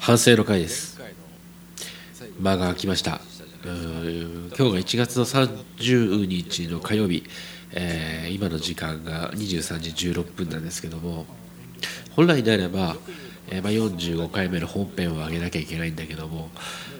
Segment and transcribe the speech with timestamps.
[0.00, 0.98] 反省の回です。
[2.40, 3.20] 間が空きました。
[3.64, 7.22] うん今日が1月の30日の火曜日、
[7.72, 11.26] えー今の時間が23時16分なんですけども
[12.16, 12.96] 本来であれば、
[13.48, 16.50] えーまあ、45回目の本編を上げなきゃいけないんだけども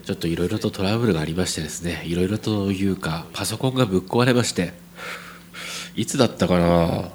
[0.04, 4.72] ちょっといろいろとトラブルがありましてですねいろいろというかパソコンがぶっ壊れまして
[5.96, 7.10] いつだったかな？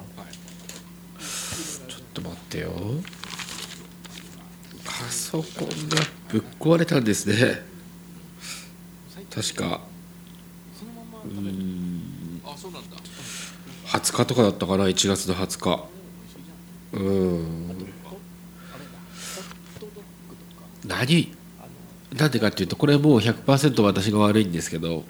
[1.88, 2.70] ちょっと待ってよ。
[2.70, 3.13] パ
[5.34, 5.96] ソコンが
[6.28, 7.62] ぶっ壊れたんですね。
[9.34, 9.80] 確か。
[11.24, 12.40] うん。
[13.86, 15.88] 20日とかだったかな？1月の20日。
[16.92, 17.92] うん。
[20.86, 21.32] 何？
[22.12, 25.02] なんでかっていうとこれもう100%私が悪いんですけど。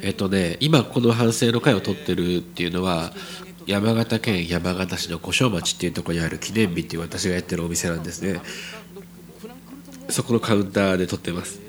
[0.00, 3.12] えっとね今この反省の会を取ってるっていうのは
[3.68, 8.40] 山形県山形市の小正町っていうとこにある記念日っていう私がやってるお店なんですね。
[10.08, 11.60] そこのカウンターで撮ってます。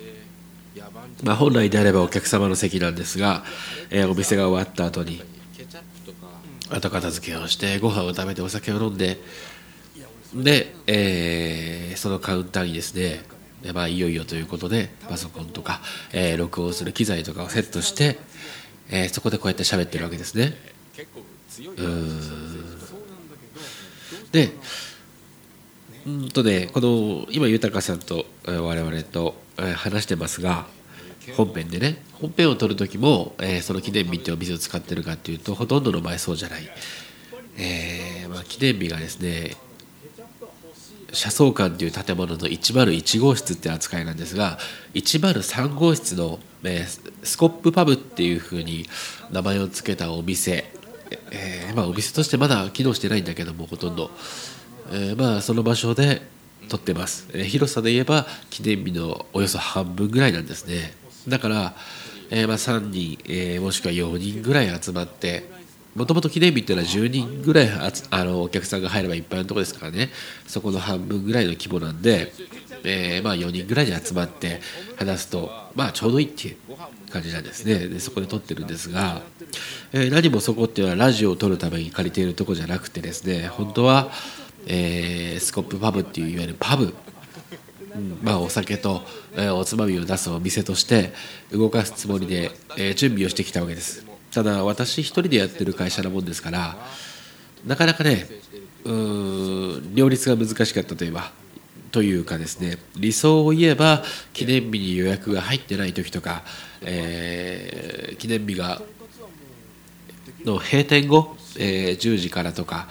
[1.24, 3.43] まあ本来であればお客様の席なんですが、
[3.90, 5.21] えーお店が終わった後に
[6.70, 9.20] 後片付けをしてご飯を食べてお酒を飲んで
[10.34, 13.26] で、えーそのカウンターにですね
[13.62, 15.81] でまあ、いよいよということでパソコンとか、
[16.13, 18.18] えー録音する機材とかをセットして、
[18.90, 20.54] えそこでこうやって喋ってるわけですね。
[24.32, 24.49] で
[26.05, 30.68] うんとねこの今豊さんとえー我々とえー話してますが
[31.35, 36.70] 本編でね本編を撮る時も、えーその記念日ってお店を使ってるかっていうとほとんどの場合そうじゃない、
[37.57, 39.55] えーまあ、記念日がですね
[41.12, 44.60] 車窓館という建物の101号室って扱いなんですが
[44.93, 48.85] 103号室の、えースコップパブっていうふうに
[49.32, 50.71] 名前を付けたお店、
[51.32, 54.12] えーまあ、お店としてまだ機能してないんだけどもほとんど、
[54.91, 56.21] えーまあその場所で
[56.68, 60.93] 撮ってます、えー広さで言えば記念日のおよそ半分ぐらいなんですね。
[61.27, 61.76] だから、
[62.32, 65.59] えまあ3人、えもしくは4人ぐらい集まって
[66.00, 70.12] もともと記念日っていうのは10人ぐらいああのお客さんが入ればいっぱいのとこですからね。
[70.48, 72.32] そこの半分ぐらいの規模なんで、
[72.86, 74.62] えーまあ、4人ぐらいで集まって
[74.96, 76.58] 話すとまあちょうどいいっていう
[77.12, 77.90] 感じなんですね。
[77.90, 79.22] でそこで撮ってるんですが、
[79.92, 84.09] えー何もそこっていうのはラジオを撮るために借りているとこじゃなくてですね本当は、
[84.68, 86.94] えースコップパブっていういわゆるパブ
[87.94, 89.02] うんまあ、お酒と、
[89.36, 91.12] えーおつまみを出すお店として
[91.52, 94.09] 動かすつもりで、えー準備をしてきたわけです。
[94.31, 96.78] ただ私一人でやってる会社なもんですから
[97.66, 98.28] なかなかね
[98.85, 101.31] うん両立が難しかったといえば
[101.91, 104.03] というかですね理想を言えば
[104.34, 106.44] 記念日に予約が入ってない時とか、
[106.81, 108.81] えー記念日が
[110.44, 112.88] の閉店後、えー10時からとか、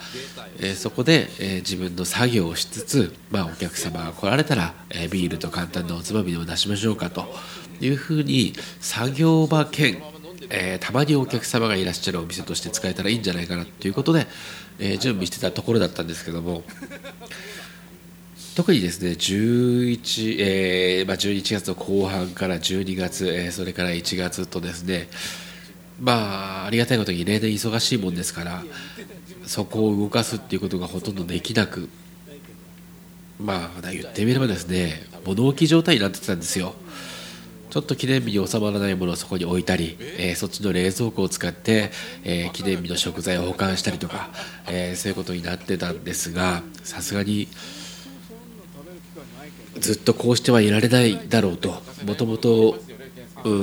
[0.59, 7.25] えーそこで、えー自分の作業をしつつ、まあ、お客様が来られたら、えービールと簡単なおつまみでも出しましょうかと
[7.79, 10.01] いうふうに作業場兼、
[10.49, 14.27] えーたまにお客様がいらっしゃるお店として使えたらいいんじゃないかなということで、
[14.79, 16.63] えー準備してたところだったんですけども
[18.55, 25.09] 特にですね11、えーまあ、11月の後半から12月、えーそれから1月とですね
[26.01, 28.63] まあありがたいことに例年忙しいもんですから
[29.45, 31.89] そこを動かすっていうことがほとんどできなく
[33.39, 36.73] まあ言ってみればですね物置状態になってたんですよ。
[37.69, 41.91] ちょっと記念日に収まらないものをそこに置いたり、えーそっちの冷蔵庫を使って、
[42.23, 44.29] えー記念日の食材を保管したりとか、
[44.67, 47.47] えーそういうことになってたんですがさすがに
[49.79, 52.77] ずっとこうしてはいられないだろうともともと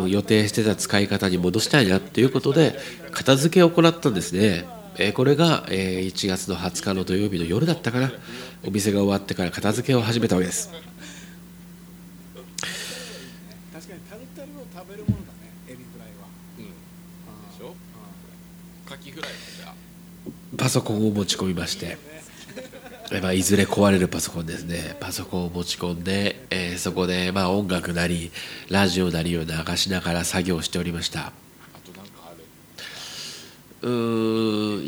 [0.09, 2.79] 予定してた使い方に戻したいなっていうことで
[3.11, 4.65] 片付けを行ったんですね、
[4.99, 8.13] えこれが、え1月の20日の土曜日の夜だったかな。
[8.67, 10.71] お店が終わってから片付けを始めたわけです
[13.73, 16.27] 確かにタルタルを食べるものだねエビフライは
[16.59, 16.65] で
[17.57, 17.77] しょ
[18.85, 19.75] カキフライもじゃあ
[20.57, 21.99] パソコンを持ち込みまして、
[23.23, 24.97] まあ、いずれ壊れるパソコンですね。
[25.01, 28.31] パソコンを持ち込んで、えーそこで、まあ、音楽なり
[28.71, 31.33] ラジオなりを流しながら作業しておりました。
[33.83, 33.93] うん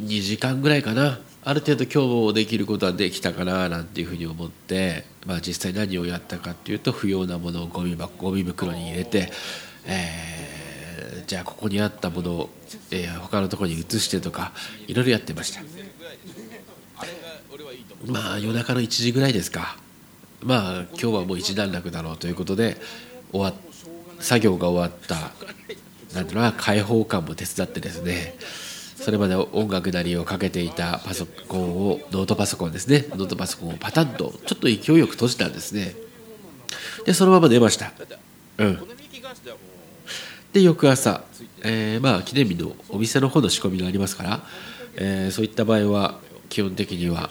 [0.06, 1.20] 2時間ぐらいかな。
[1.44, 9.30] ある程度今日できることはできたかななんていうふうに思って、まあ、実際何をやったかっていうと不要なものをゴミ箱ゴミ袋に入れて、
[9.86, 10.58] えー
[11.28, 12.50] じゃあここにあったものを、
[12.90, 14.52] えー他のところに移してとか
[14.86, 15.60] いろいろやってました。
[18.06, 19.76] まあ夜中の1時ぐらいですか。
[20.42, 22.76] まあ今日はもう一段落だろうということで
[23.32, 23.52] 終わ
[24.20, 25.32] 作業が終わった
[26.14, 28.34] なんていうのかな開放感も手伝ってですね
[28.96, 35.94] それまで音楽なりをかけていたパソコンをノートパソコンですねノートパソコンをパタンとちょっと勢いよく閉じたんですね。
[37.04, 37.92] でそのまま寝ました。
[38.58, 38.78] うん。
[40.52, 41.24] で翌朝、
[41.62, 44.40] えーまあ記念日のお店の方の仕込みがありますから、
[44.96, 47.30] えーそういった場合は基本的には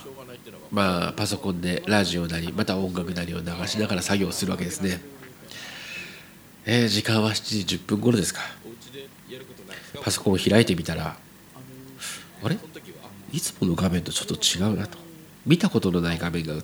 [0.71, 5.01] まあパソコンでラジオなりまた音楽なりを流しながら作業するわけですね、
[6.65, 8.41] えー時間は7時10分頃ですか。
[10.01, 11.18] パソコンを開いてみたら
[12.44, 12.57] あれ？
[13.33, 14.97] いつもの画面とちょっと違うなと。
[15.45, 16.63] 見たことのない画面が映る。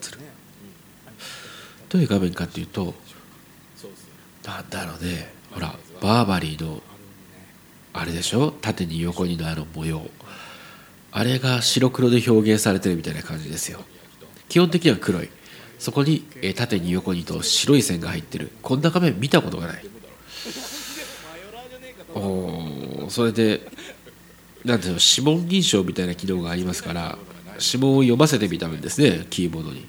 [1.90, 2.94] どういう画面かっていうと
[4.46, 5.34] なんだろうね。
[5.52, 6.82] ほらバーバリーの
[7.94, 8.52] あれでしょ？
[8.62, 10.10] 縦に横にのあの模様。
[11.12, 13.82] あれが白黒で表現されてるみたいな感じですよ。
[14.50, 15.30] 基本的には黒い。
[15.78, 16.26] そこに
[16.56, 18.52] 縦に横にと白い線が入ってる。
[18.62, 19.86] こんな画面見たことがない。
[22.16, 23.62] おそれで
[24.66, 25.00] なんていうの？
[25.00, 27.18] 指紋認証みたいな機能がありますから
[27.60, 29.86] 指紋を読ませてみたんですねキーボードに。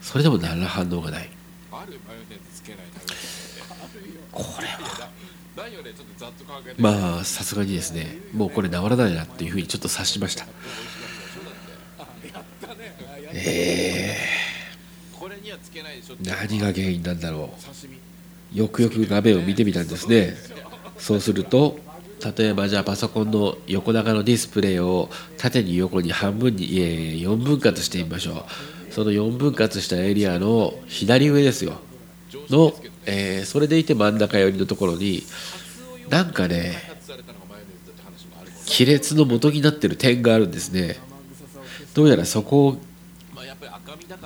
[0.00, 1.30] それでも何ら反応がない
[1.70, 3.00] あるマヨネーズつけないな
[4.32, 5.10] これは
[5.56, 5.81] ないよねちょっとざっと考えて
[6.78, 10.46] まあさすがにですねもうこれ治らないなっていうふうにちょっと察しました。
[13.34, 17.54] えー、何が原因なんだろ
[18.54, 18.58] う。
[18.58, 20.36] よくよく画面を見てみたんですね。
[20.98, 21.78] そうすると
[22.36, 26.84] 例えばじゃあパソコンの横長のディスプレイを縦に横に半分にいえ
[27.14, 28.46] 4分割してみましょ
[28.88, 28.92] う。
[28.92, 31.80] その4分割したエリアの左上ですよ。
[32.50, 32.72] の、
[33.06, 35.24] えーそれでいて真ん中寄りのところに
[36.12, 36.74] なんかね
[38.66, 40.96] 亀裂の元になってる点があるんですね。
[41.94, 42.78] どうやらそこ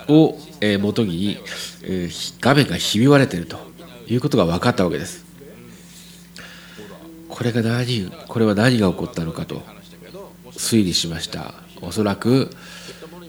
[0.08, 1.38] を、えー元に、
[1.82, 2.08] え
[2.40, 3.56] 画面がひび割れてると
[4.08, 5.24] いうことが分かったわけです。
[7.28, 9.62] これが何これは何が起こったのかと
[10.52, 11.54] 推理しました。
[11.80, 12.50] おそらく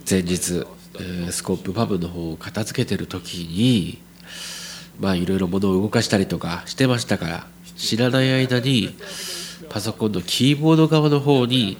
[0.09, 0.65] 前日、
[0.95, 4.01] えースコップパブの方を片付けてる時に
[4.99, 8.95] まあいろいろ物を動かしたりとかしてましたから知らない間に
[9.69, 11.77] パソコンのキーボード側の方に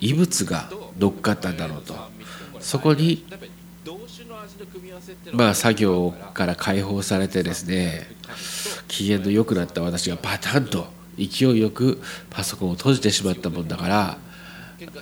[0.00, 1.94] 異物が乗っかったんだろうと。
[2.60, 3.24] そこに
[5.32, 8.06] まあ作業から解放されてですね
[8.86, 10.86] 機嫌の良くなった私がパタンと
[11.18, 12.00] 勢いよく
[12.30, 14.18] パソコンを閉じてしまったもんだから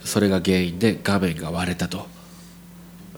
[0.05, 2.07] それが原因で画面が割れたと。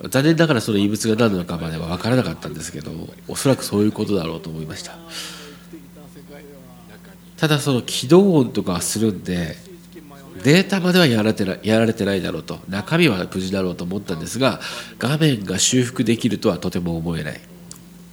[0.08, 2.90] 残念ながらその異物が何なのかまでは分からなかったんですけど
[3.28, 4.96] おそらくそういうことだろうと思いました。
[7.42, 9.56] ただその起動音とかするんで
[10.44, 14.60] データまではやられてないやられてないだろうと中身は無事だろうと思ったんですが
[15.00, 17.40] 画面が修復できるとはとても思えない。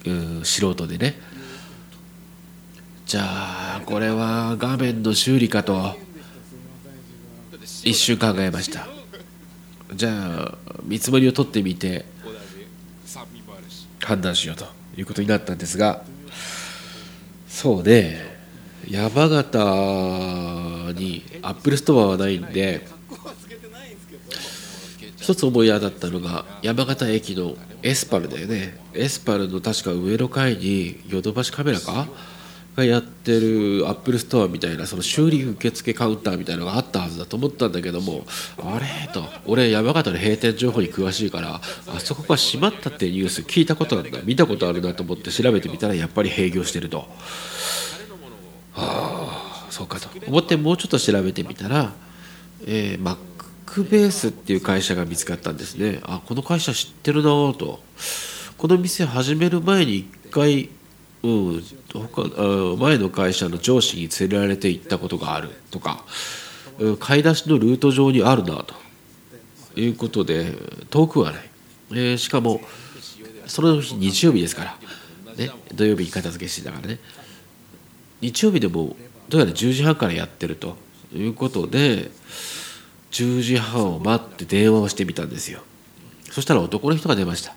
[0.06, 1.14] うん素人でね。
[3.06, 5.94] じゃあこれは画面の修理かと。
[7.84, 8.88] 一瞬考えました。
[9.94, 12.04] じゃあ見積もりを取ってみて
[14.00, 14.64] 判断しようと
[14.96, 16.02] いうことになったんですが。
[17.48, 18.29] そうね。
[18.88, 19.58] 山形
[20.98, 22.86] にアップルストアはないんで
[25.16, 28.78] 一つ思い当たったのが山形駅のエスパルだよね。
[28.94, 32.08] エスパルの確か上の階にヨドバシカメラか？
[32.76, 38.24] がやってるアップルストアみたいなその修理受付カウンターみたいなのがあったはずだと思ったんだけども
[38.58, 38.86] あれ？
[39.12, 39.24] と。
[39.46, 41.60] 俺山形の閉店情報に詳しいからあ
[42.00, 47.06] そこが閉まったっていうニュース聞いたことあるな見たことあるなと思って調べてみたらやっぱり閉業してると。
[48.74, 50.08] ああそうかと。
[50.26, 51.92] 思ってもうちょっと調べてみたら、
[52.66, 53.16] えー、マッ
[53.66, 56.00] クベースっていう会社が見つかったんですね。
[56.02, 57.80] あこの会社知ってるなと。
[58.58, 60.70] この店始める前に一回
[61.22, 62.22] うん、他
[62.78, 65.50] 前の会社の上司に連れられて行ったことがある。
[65.70, 66.04] とか
[66.98, 68.74] 買い出しのルート上にあるなと。
[69.76, 70.52] いうことで
[70.90, 71.50] 遠くはない、
[71.92, 72.60] えーしかも
[73.46, 76.98] その日日曜日ですから、ね、土曜日に片付けしてたからね。
[78.20, 78.96] 日曜日でも
[79.28, 80.76] どうやら10時半からやってると
[81.14, 82.10] いうことで
[83.12, 85.60] 10時半を待って電話をしてみたんですよ
[86.30, 87.54] そしたら男の人が出ました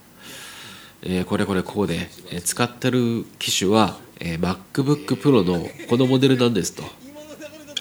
[1.06, 6.84] えーこれこれこうで、えー使ってる機種は、えー MacBookPro のこのモデルなんですと。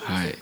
[0.03, 0.35] はい。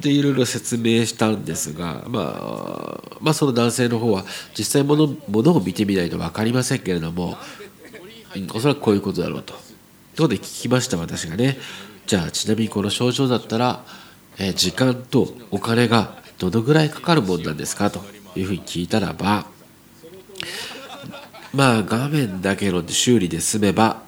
[0.00, 4.24] でいろいろ説明したんですが、まあ、まあその男性の方は
[4.56, 7.36] 実際ものものを見てみないと分かりませんけれども、
[8.54, 9.54] おそらくこういうことだろうと。
[10.18, 11.58] ということで聞きました私がね。
[12.08, 13.84] じゃあちなみにこの症状だったら、
[14.36, 17.88] えー時間とお金がどのぐらいかかるもんなんですか？
[17.88, 18.00] と
[18.34, 19.46] いうふうに聞いたらば
[21.54, 24.02] まあ画面だけの修理で済めば、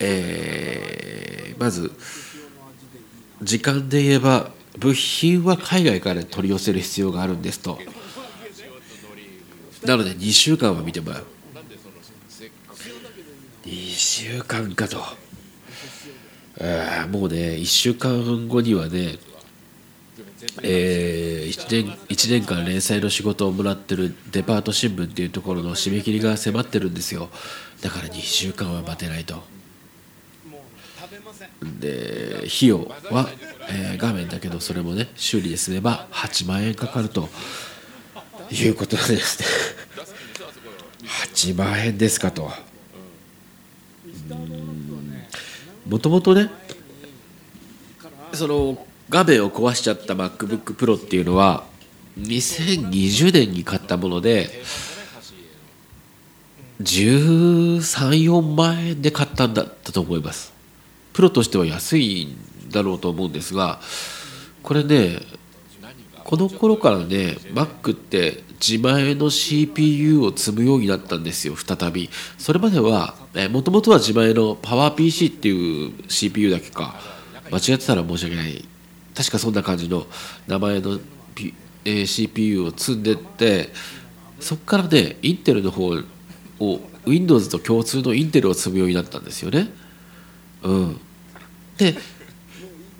[0.00, 1.92] えーまず
[3.42, 7.78] 時間で言えば部品は海外から取り寄せる必要があるんですと。
[9.82, 11.26] なので2週間は見てもらう。
[13.66, 15.02] 2週間かと。
[16.58, 19.18] あもうね1週間後にはね
[20.62, 27.28] えー、1, 年1年間連載の仕事をもらってるデパート新聞っていうところの締め切りが迫ってるんですよ。
[27.82, 29.42] だから2週間は待てないと。
[31.80, 33.28] で費用は、
[33.68, 37.28] えー画面だけどそれもね修理で済めば8万円かかると。
[38.50, 39.46] いうことなんですね。
[41.32, 44.15] 8万円ですかとミスタードーナツはね
[45.88, 46.50] もともとね
[48.32, 51.64] その画面を壊しちゃった MacBookPro っていうのは
[52.18, 54.50] 2020年に買ったもので
[56.82, 60.52] 134万円で買ったんだったと思います。
[61.12, 63.80] プロとしては安いんだろうと思うんですが
[64.62, 65.20] これね
[66.26, 72.10] この頃からね Mac って自前の CPU を積むようになったんですよ再び。
[72.36, 73.14] それまでは
[73.52, 76.96] もともとは自前の PowerPC っていう CPU だけか。
[77.52, 78.64] 間違ってたら申し訳ない。
[79.14, 80.04] 確かそんな感じの
[80.48, 80.98] 名前の、
[81.36, 81.54] P
[81.84, 83.70] えー CPU を積んでって
[84.40, 85.94] そこからねインテルの方
[86.58, 89.68] を Windows と共通のインテルを積むようになったんですよね。
[90.64, 91.00] うん、
[91.78, 91.94] で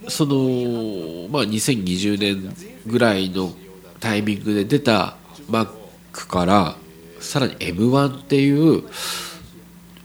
[0.09, 0.35] その
[1.29, 2.55] まあ2020年
[2.87, 3.53] ぐらいの
[4.01, 5.17] タイミングで出た
[5.51, 5.69] Mac
[6.13, 6.77] から
[7.21, 8.85] さらに M1 っていう、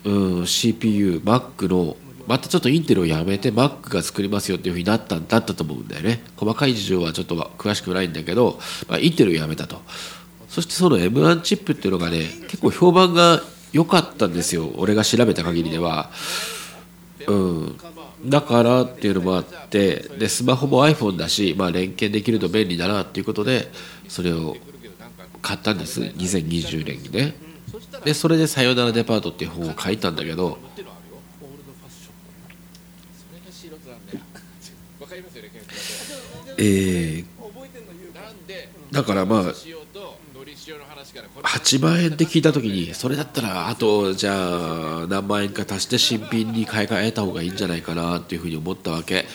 [0.06, 6.22] うん、CPUMac のまたちょっとインテルをやめて Mac が作りますよっていうふうになったんだったと思うんだよね。
[6.38, 9.82] 細かい事情はちょっと詳しくないんだけど、まあ、インテルをやめたと。
[10.48, 13.42] そしてその M1 チップっていうのがね結構評判が
[13.72, 14.72] 良かったんですよ。
[14.76, 16.10] 俺が調べた限りでは。
[17.28, 17.78] うん。
[18.26, 23.72] だからっていうのもあってでスマホも iPhone だし、まあ、連携できると便利だなっていうことで
[24.08, 24.56] それを
[25.42, 26.02] 買ったんです。
[26.02, 27.36] 2020年にね
[28.06, 30.58] でそれで「さよならデパート」っていう本を書いたんだけど
[36.58, 37.26] えー
[38.92, 39.44] だからまあ
[41.44, 49.26] 8万円って聞いた時にそれだったらあとじゃあ何万円か足して新品に買い替えた方がいいんじゃないかなっていうふうに思ったわけ。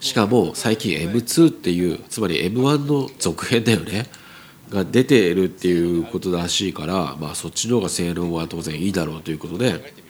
[0.00, 4.06] しかも最近 M2 っていうつまり M1 の続編だよね。
[4.70, 10.05] が出てるっていうことらしいからまあそっちの方が性能は当然いいだろうということで。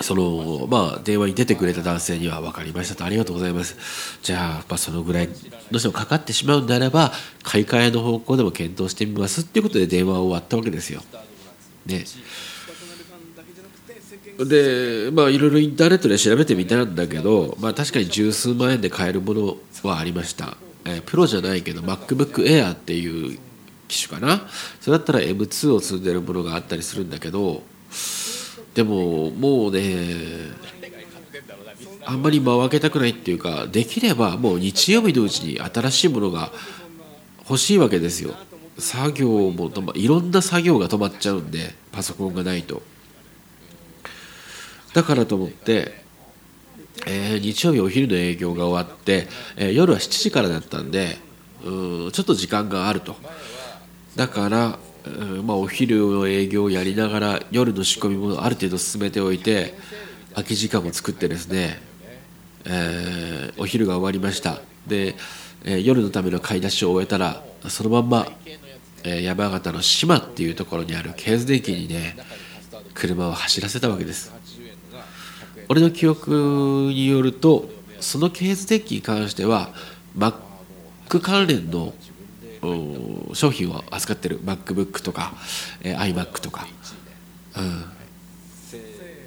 [0.00, 3.04] そのまあ電話に出てくれた男性には分かりましたと。
[3.04, 3.76] ありがとうございます。
[4.22, 5.34] じゃあまあそのぐらいど
[5.72, 11.02] うしてもかかってしまうんであれば買い替えの方向でも検討してみますっていうことで電話を終わったわけですよ。
[11.86, 12.04] ね、
[14.38, 23.38] でまあいろいろインターネットで調べてみたんだけど、まあ、確かに十数万円で買えるものはありました、えープロじゃないけど MacBookAir っていう
[23.86, 24.48] 機種かな。
[24.80, 27.62] それだったら M2 を積んでるものがあったりするんだけど
[28.74, 29.96] でももうね
[32.04, 36.52] あんまり間を空けたくないっていうかできればもう日曜日のうちに新しいものが
[37.48, 38.34] 欲しいわけですよ。
[38.78, 42.82] 作業も止まいろんな作業が止まっちゃうんでパソコンがないと。
[44.92, 46.02] だからと思って、
[47.06, 51.18] えー日曜日お昼の営業が終わって、えー夜は7時からだったんで
[51.64, 53.16] うんちょっと時間があると。
[54.16, 54.78] だから、
[55.42, 59.74] まあ、お昼の営業をやりながら夜の仕込みもある程度進めておいて
[60.34, 61.78] 空き時間も作ってですね、
[62.64, 64.60] えーお昼が終わりました。
[64.86, 65.14] で、
[65.64, 68.26] えー夜のための買い出しを終えたらそのまんま、
[69.04, 72.16] えー山形の島っていうところにあるケーズ電機にね
[72.94, 74.32] 車を走らせたわけです。
[75.68, 77.68] 俺の記憶によると
[78.00, 79.70] そのケーズ電機に関しては
[80.16, 80.34] Mac
[81.20, 81.92] 関連の
[83.34, 85.32] 商品を扱ってる MacBook とか、
[85.82, 86.66] えー iMac とか、
[87.56, 87.84] うん、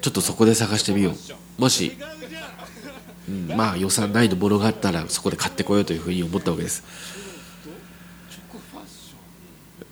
[0.00, 1.60] ちょっとそこで探してみよう。
[1.60, 1.96] もし、
[3.28, 6.84] うん、まあ予算内のものがあったらそこで買ってこようというふうに思ったわけです。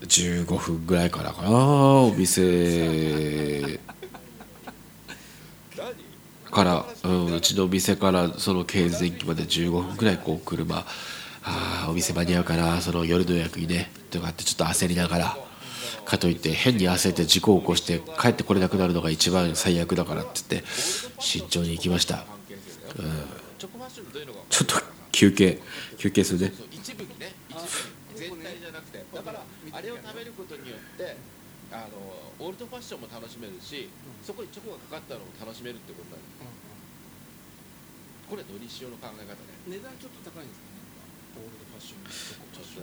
[0.03, 3.81] 15分ぐらいからかなお店
[6.51, 10.85] から、うん、うちの店からその経営電機まで15分ぐらいこう車
[11.49, 15.37] あーお店間に合うかなその夜の予約にねとかってちょっと焦りながら
[16.05, 20.69] かといって変に焦って事故を起こして帰ってこれなくなるのが一番最悪だからって言って
[21.21, 22.27] 慎重に行きました。
[22.99, 23.03] う
[24.27, 24.75] のがちょっと
[25.13, 25.61] 休憩。
[25.99, 27.63] 休憩するね一部にね一部
[28.19, 31.17] 全体じゃなくてだからあれを食べることによって
[31.73, 33.89] あのオールドファッションも楽しめるし
[34.23, 36.37] そこにチョコがかかったのも楽しめるってことなんです
[38.31, 39.39] これのり塩の考え方ね。
[39.67, 40.67] 値段ちょっと高いんですか？
[40.67, 40.76] ね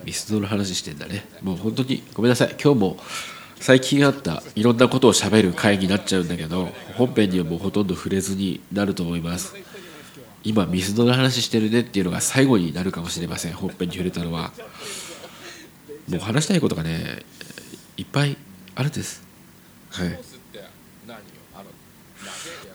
[0.04, 1.24] ミスドの話してんだね。
[1.42, 2.54] もう本当にごめんなさい。
[2.62, 2.98] 今日も
[3.60, 9.54] 最近あったいろんなことをしゃべる回になっちゃうんだけど本編にはもうほとんど触れずになると思います。
[10.42, 13.54] 今ミスドの話してるねっていうのが最後になるかもしれません。
[13.54, 14.52] 本編に触れたのは。
[16.08, 17.22] もう話したいことがね
[17.96, 18.36] いっぱい
[18.74, 19.22] あるんです。
[19.90, 20.18] はい。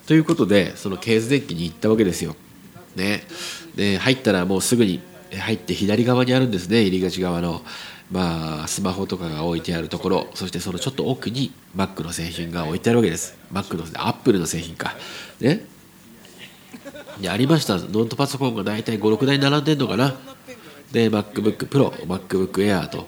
[0.07, 2.35] ということでそのケーズデッキに行ったわけですよ。
[2.95, 3.21] ね。
[3.75, 4.99] で入ったらもうすぐに
[5.37, 7.61] 入って左側にあるんですね入り口側の。
[8.11, 10.27] まあスマホとかが置いてあるところ。
[10.33, 13.37] そしてそのちょっと奥に Mac の製品が置いてあるわけです。
[13.53, 14.95] Mac の Apple の製品か。
[15.39, 15.65] ね。
[17.21, 17.75] でありました。
[17.75, 20.15] ノートパソコンが大体56台並んでんのかな。
[20.91, 23.07] で MacBookProMacBook Air と。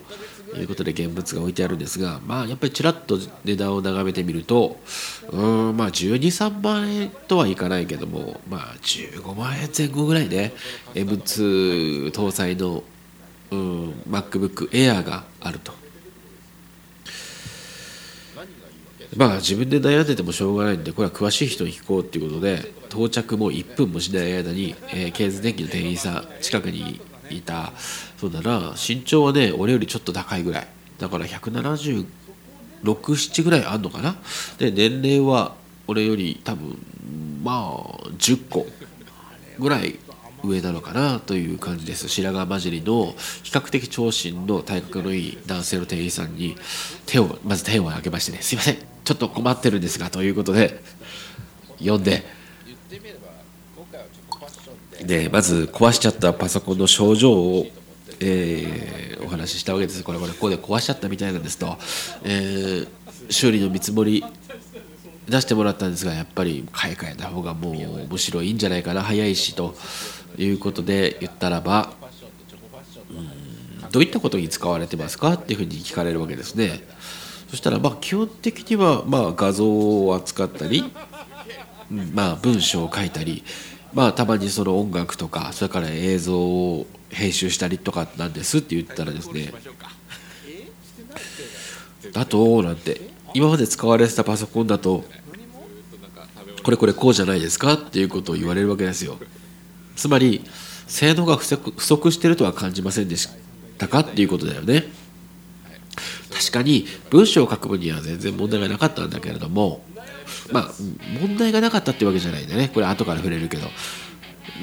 [0.57, 4.79] いうことで現物が置いてあるんですがまあやっぱりちらっと値段を眺めてみると
[5.31, 5.37] う
[5.71, 10.53] んまあ123万円とはいかないけどもまあ15万円前後ぐらいね
[10.93, 12.83] M2 搭載の
[13.51, 15.81] うん MacBook Air があると。
[19.15, 27.73] まあ自分で悩んでてもしょうがないんでこれは詳しい人に聞こうっていうことで到着も1分もしない間に、えーケーズ電機の店員さん近くにいた
[28.21, 28.75] そうだな。
[28.77, 30.67] 身長はね俺よりちょっと高いぐらい。
[30.99, 34.15] だから1767ぐらいあんのかな。
[34.59, 35.55] で年齢は
[35.87, 36.77] 俺より多分
[37.43, 37.81] まあ
[38.19, 38.67] 10個
[39.57, 39.97] ぐらい
[40.43, 42.09] 上なのかなという感じです。
[42.09, 46.55] 白髪混じりの比較的長身の体格のいい男性の店員さんに
[47.07, 48.77] 手をまず手を挙げましてね「すいません。
[49.03, 50.79] ちょっと困ってるんですが」ということで
[51.83, 52.23] 呼んで。
[55.03, 57.65] でまず壊しちゃったパソコンの症状を、
[58.21, 60.03] えーお話ししたわけです。
[60.03, 61.77] これこれここで壊しちゃったみたいなんですと、
[62.23, 62.87] えー
[63.29, 64.25] 修理の見積もり
[65.29, 69.03] 出してもらったんですがやっぱり買い替えた方がもうむしろいいんじゃないかな。
[69.03, 69.75] 早いしと
[70.37, 76.81] いうことで言ったらばファッションとチョコファッションとどういったことに使われてますかっていうふうに聞かれるわけですね。
[77.49, 79.67] そしたらまあ基本的にはまあ画像
[80.07, 80.83] を扱ったり、
[81.91, 83.43] うんまあ文章を書いたり
[83.93, 89.53] まあたまにその音楽とかそれから映像を編集したりとかなんですって言ったらですね
[92.13, 93.01] だとなんて
[93.33, 95.03] 今まで使われてたパソコンだと
[96.63, 99.17] これこれこうじゃないですかっていうことを言われるわけですよ。
[99.95, 100.43] つまり
[100.87, 101.45] 性能が不
[101.83, 103.29] 足してるとは感じませんでし
[103.77, 104.85] たかっていうことだよね。
[106.31, 109.83] 確かに文章を書く分には全然問題がなかったんだけれども
[110.51, 110.71] まあ
[111.19, 112.69] 問題がなかったってわけじゃないんだね。
[112.73, 113.67] これ後から触れるけど。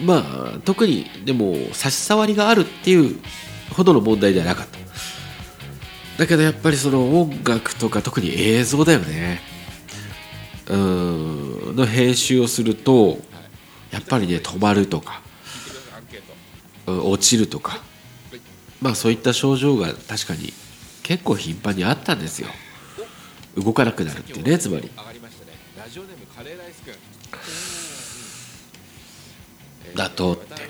[0.05, 3.19] まあ特にでも差し障りがあるっていう
[3.75, 4.79] ほどの問題ではなかった。
[6.19, 9.41] だけどやっぱりその音楽とか特に映像だよね。
[10.69, 11.77] うん。
[11.79, 13.19] の編集をすると
[13.91, 15.23] やっぱりね止まるとか
[16.87, 17.79] 落ちるとか
[18.81, 20.53] まあそういった症状が確かに
[21.03, 22.49] 結構頻繁にあったんですよ。
[23.57, 24.91] 動かなくなるってねつまり。
[29.99, 30.69] だとって。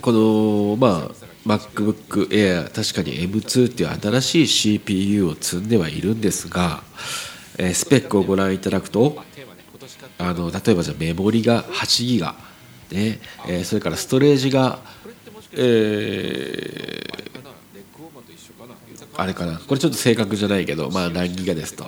[0.00, 1.10] このまあ
[1.46, 6.82] MacBook Air 確かに M2 っていう新しい CPU を積んではいるんですが、
[7.58, 9.22] えースペックをご覧いただくと
[10.18, 12.34] あの例えばじゃメモリが8ギガ、
[12.90, 14.80] ねえーそれからストレージが、
[15.52, 17.04] え
[19.22, 19.56] あれかな。
[19.56, 21.86] これちょっと正確じゃないけどまあ何ギガですと。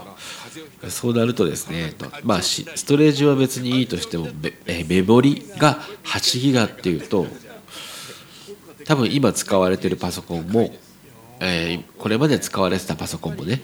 [0.88, 4.28] そうなるとですねとまあストレージは別にいいとしても
[4.66, 7.26] メメモリが8ギガっていうと
[8.84, 10.72] 多分今使われてるパソコンも、
[11.40, 13.62] えーこれまで使われてたパソコンもね、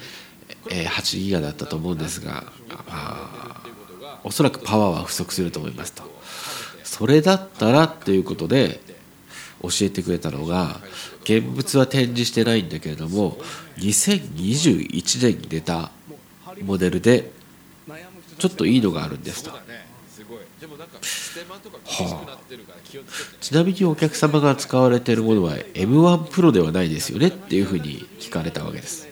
[0.70, 3.62] えー8ギガだったと思うんですが、まあ、
[4.24, 6.02] おそらくパワーは不足すると思いますと。
[6.82, 8.80] それだったらっていうことで
[9.62, 10.80] 教えてくれたのが
[11.22, 13.38] 現物は展示してないんだけれども
[13.78, 15.90] 2021年に出た
[16.62, 17.30] モデルで
[18.38, 19.50] ちょっといいのがあるんですと。
[19.50, 29.08] そうだねすごいでもなんかステマとか厳しくなってるから気をつけてちなみにお客様が使われているものは M1 プロではないですよねっていうふうに聞かれたわけです。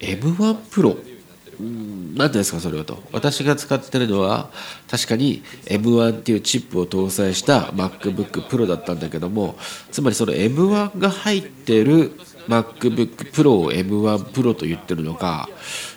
[0.00, 1.15] M1 プロうん
[1.58, 3.02] 何ですかそれはと。
[3.12, 4.50] 私が使ってるのは
[4.90, 9.56] 確かに M1 っていうチップを搭載した MacBook Pro だったんだけども
[9.90, 12.12] つまりその M1 が入ってる
[12.48, 15.48] MacBook Pro を M1 Pro と言ってるのか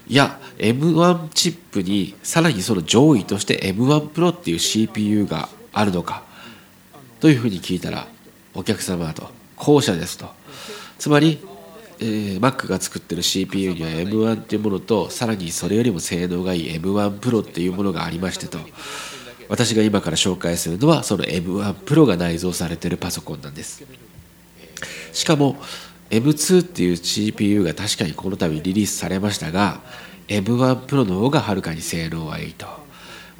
[0.07, 6.23] いや M1 チップにさらにその上位として M1 Pro っていう CPU があるのか
[7.19, 8.07] というふうに聞いたら
[8.53, 10.39] お客様と後者ですと。
[10.97, 11.39] つまり、
[12.01, 18.57] えー Mac が作ってる CPU には M1 っていうものとさらにそれよりも性能がいい M1 Pro っていうものがありましてと
[19.49, 23.83] 私が今から紹介するのはその M1 Pro が内蔵されてるパソコンなんです。
[25.11, 25.57] しかも
[26.09, 29.81] M2 っていう CPU が確かにこの度リリースされましたが
[30.27, 32.67] M1 Pro の方がはるかに性能はいいと。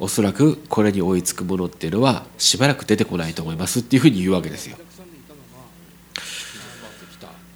[0.02, 4.78] おそらくこれに追いつくものっていうのはしばらく出てこないと思いますっていうふうに言うわけですよ。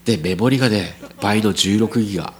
[0.05, 2.33] でメモリがね倍の16ギガ。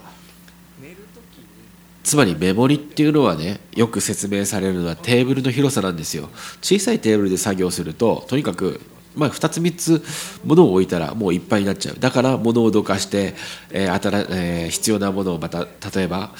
[2.02, 6.28] つまりメモリっていうのはねよく説明されるのはテーブルの広さなんですよ。
[6.60, 8.80] 小さいテーブルで作業するととにかく
[9.16, 10.02] まあ、2つ3つ
[10.44, 11.96] 物を置いたらもういっぱいになっちゃう。
[11.98, 13.34] だから物をどかして、
[13.70, 16.32] えー新えー必要なものをまた例えば、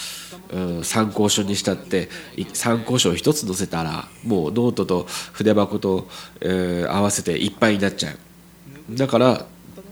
[0.50, 2.08] うん、参考書にしたって
[2.52, 6.08] 参考書を1つ載せたらもうノートと筆箱と、
[6.40, 8.18] えー合わせていっぱいになっちゃう。
[8.96, 9.46] だから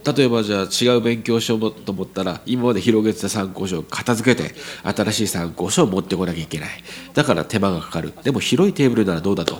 [0.05, 6.69] 例えばじゃあ違う勉強書をと思ったら今まで広げてた参考書を片付けて新しい参考書を持ってこなきゃいけない。
[7.13, 8.13] だから手間がかかる。
[8.23, 9.55] でも広いテーブルならどうだと。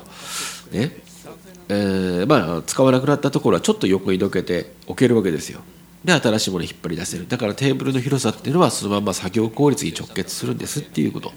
[0.71, 1.01] ね。
[1.69, 5.61] えーまあ使わなくなったところはちょっと横にどけて置けるわけですよ。
[6.03, 7.27] で新しいもの引っ張り出せる。
[7.27, 11.31] だからテーブルの広さっていうのはそのまま作業効率に直結するんですっていうこと。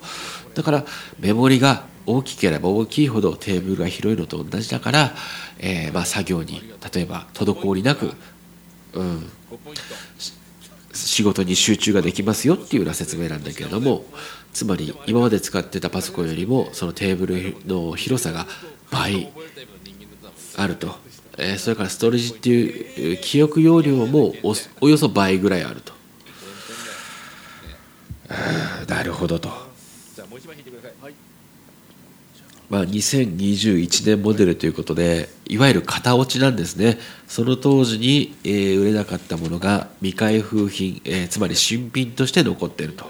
[0.54, 0.84] だから
[1.20, 5.14] メモリが大きければ大きいほどテーブルが広いのと同じだから、
[5.58, 6.62] えーまあ、作業に
[6.94, 8.12] 例えば滞りなく、
[8.94, 9.30] うん、
[10.92, 14.04] 仕事に集中ができますよっていうような説明なんだけれども
[14.52, 18.46] つまり今まで使ってたパソコンよりもそのテーブルの広さが
[18.90, 19.30] 倍
[20.56, 20.94] あると、
[21.36, 25.92] えーそれからストレージっていう記憶容量もおおよそ倍ぐらいあると。
[28.28, 29.48] あなるほどと、
[30.14, 31.14] じゃあもう一枚引いてください
[32.68, 36.98] まあ、2021年モデルということでいわゆる型落ちなんですね。
[37.28, 43.06] その当時に、えー売れなかったものが未開封品、えーつまり新品として残っていると。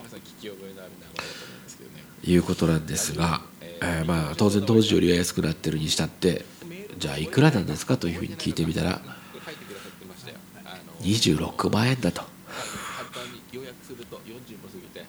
[2.28, 3.40] いうことなんですが、
[3.80, 6.44] えーまあ当然当時よりは安くなってるにしたって
[6.98, 9.00] じゃあいくらなんですかというふうに聞いてみたら
[11.02, 15.04] 26万円だと簡単に要約すると40も過ぎて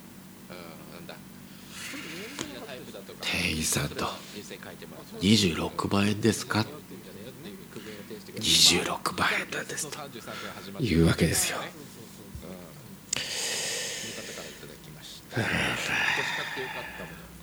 [0.51, 4.05] うんなんだ好きなタイプだとか店員さんと。
[4.35, 6.61] 実際書いてもらう26万円ですか？
[6.61, 9.67] ってんじゃねえよっていう苦言を呈してくれ26万円なん。
[9.67, 11.57] ですと33から始まっていうわけですよ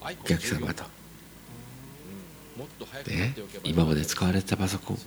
[0.00, 0.84] お客様と、
[3.08, 4.98] ね、今まで使われてたパソコン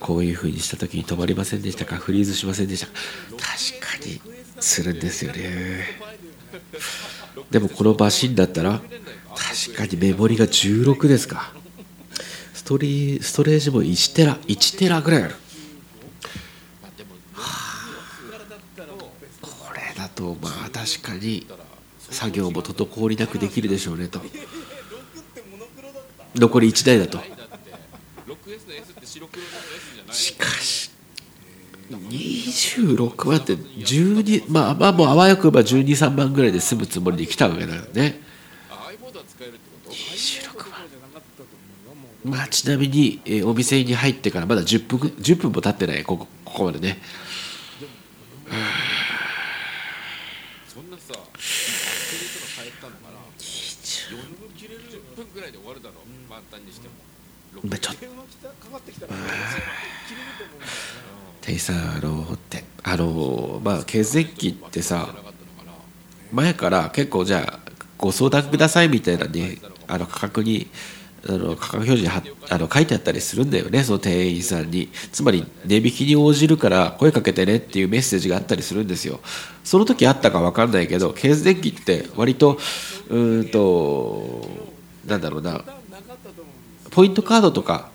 [0.00, 2.92] こういうふうにした時に止まりませんでしたかフリーズしませんでしたか
[3.32, 4.20] 確かに
[4.60, 5.84] するんですよね。
[7.50, 8.80] でもこのマシンだったら
[9.34, 11.52] 確かにメモリが16ですか。
[12.54, 15.34] ストリストレージも1テラ1テラぐらいある。
[16.82, 16.92] まあ
[19.42, 21.46] これだとまあ確かに
[22.10, 24.20] 作業も滞りなくできるでしょうねと。
[26.36, 27.18] 残り1台だと。
[30.12, 30.90] しかし
[31.90, 38.20] 26万って12まあまあもうあわよくば123万ぐらいで済むつもりで来たわけだよね。
[39.88, 40.86] 26万。
[42.24, 46.98] まあちなみに、お店に入ってからまだ10分10分も経ってないここここまでね
[50.66, 57.00] そんなさスケレとか変えたのかな40分ぐらいで終わるだろう満タンにしてもま
[57.52, 57.55] あちょっと電話来たかかってきたら切れると思うんだ
[61.40, 62.64] 店員さんあのって。
[62.88, 65.08] あのまあ血液ってさ
[66.30, 67.58] 前から結構じゃあ
[67.98, 70.68] ご相談くださいみたいなねあの価格に
[71.28, 72.10] あの価格表示
[72.48, 74.88] あの書いてあったりするんだよねその店員さんに。
[75.10, 79.18] つまり値引きに応じるから声かけてねっていうメッセージがあったりするんですよ。
[79.64, 82.60] その時あったか分かんないけどケース電気って割と
[83.08, 84.48] うんと
[85.06, 85.64] なんだろうな。
[86.96, 87.90] ポイントカードとか、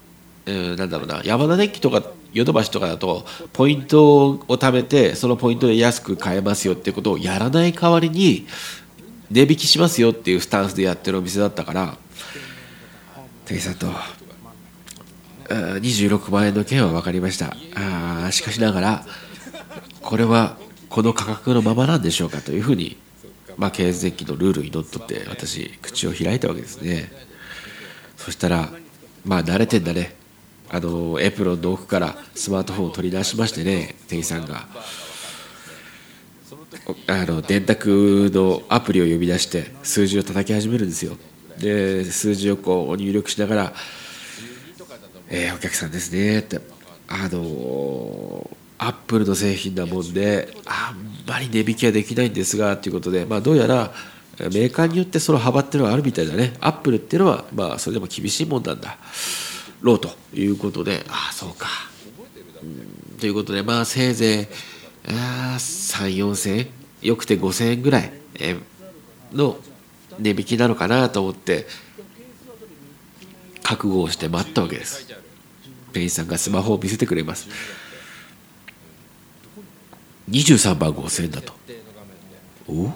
[0.46, 8.46] えーなんだろうな山田電機とかヨドバシとかだとポイントを貯めてそのポイントで安く買えますよってことをやらない代わりに
[9.32, 11.98] 値引きしますよっていうスタンスでやってるお店だったから
[13.46, 13.88] 店員さんと
[15.50, 17.56] 26万円の件は分かりました。
[17.74, 19.06] あしかしながら
[20.04, 20.58] これは
[20.90, 22.98] この価格のままなんでしょうかというふうに
[23.58, 27.12] まあ経営電機のルールにのっとって私口を開いたわけですね。
[28.16, 28.70] そしたら
[29.26, 30.16] まあ慣れてんだね。
[30.70, 34.68] あのエプロンの奥からスマートフォンを取り出しましてね店員さんが。
[37.08, 41.18] あの電卓のアプリを呼び出して数字を叩き始めるんですよ。
[41.60, 43.74] で数字をこう入力しながら
[45.30, 46.60] 「えーお客さんですね」って。
[47.14, 53.94] あのアップルの製品なもんであんまり値引きはできないんですがということで、まあ、どうやら
[54.40, 56.54] メーカーによってその幅っていうのはあるみたいだね。
[56.60, 58.98] アップルっていうのはまあそれでも厳しいもんなんだ。
[59.82, 61.06] ろうということで。
[61.10, 61.68] ああそうか、
[63.20, 64.50] ということでまあせいぜ
[65.06, 66.68] い34000円。
[67.02, 68.12] よくて5000円ぐらい。
[69.34, 69.58] の
[70.20, 71.66] 値引きなのかなと思って
[73.64, 75.08] 覚悟をして待ったわけです。
[75.94, 77.48] 店員さんがスマホを見せてくれます。
[80.30, 81.54] 23万5000円だと。
[82.68, 82.92] お？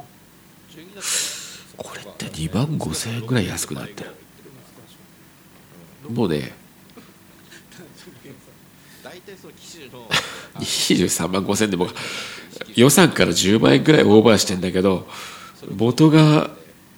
[2.15, 4.11] って2万5000円ぐらい安くなってる。
[6.09, 6.53] もうね
[10.59, 11.87] 23万5000円でも
[12.75, 15.07] 予算から10万円ぐらいオーバーしてんだけど
[15.75, 16.51] 元が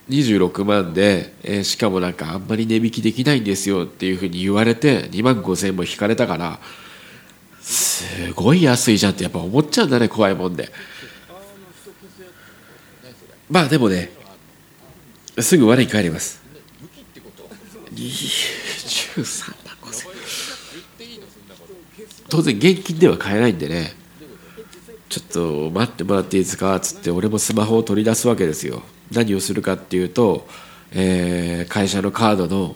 [0.10, 6.60] 26万で、え、しかもなんかあんまり値引きできないんですよっていうふうに言われて2万5000円も引かれたから
[7.62, 10.70] すごい安いじゃんってやっぱ思っちゃうんだね怖いもんで。
[13.50, 14.17] まあでもね
[15.40, 16.42] すぐ我に帰ります。
[17.94, 20.08] 23万5000
[22.30, 23.94] 当然現金では買えないんでね。
[25.10, 26.76] ちょっと待ってもらっていいですか?
[26.76, 28.84] っつって俺もスマホを取り出すわけですよ。
[29.12, 30.46] 何をするかっていうと、
[30.92, 32.76] えー、会社のカードの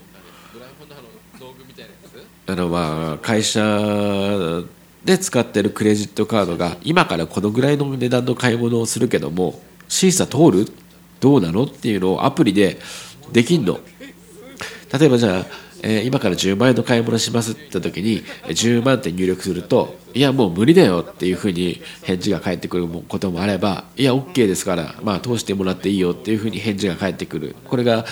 [2.48, 4.62] あのまあ会社
[5.06, 10.68] で使ってるクレジットカードが今からこのぐらいの値段の買い物をするけども審査通る？
[11.22, 11.64] どうなの？
[11.64, 12.80] っていうのをアプリで
[13.32, 13.80] できんの。
[15.00, 15.46] 例えばじゃあ
[15.84, 27.56] えー、今から10万円の買い物しますって時に10万って入力するといやもう無理だよっていうふうに返事が返ってくることもあればいや OK ですからまあ通してもらっていいよっていうふうに返事が返ってくる。
[27.66, 28.06] これが、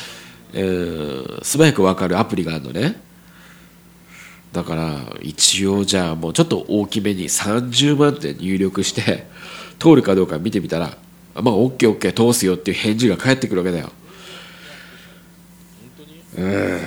[0.54, 3.00] えー、素早く分かるアプリがあるのね。
[4.52, 9.28] だから一応じゃあもうちょっと大きめに30万って入力して
[9.78, 10.98] 通るかどうか見てみたら
[11.42, 13.92] まあ OKOK 通すよっていう返事が返ってくるわけだよ。
[16.38, 16.80] うん。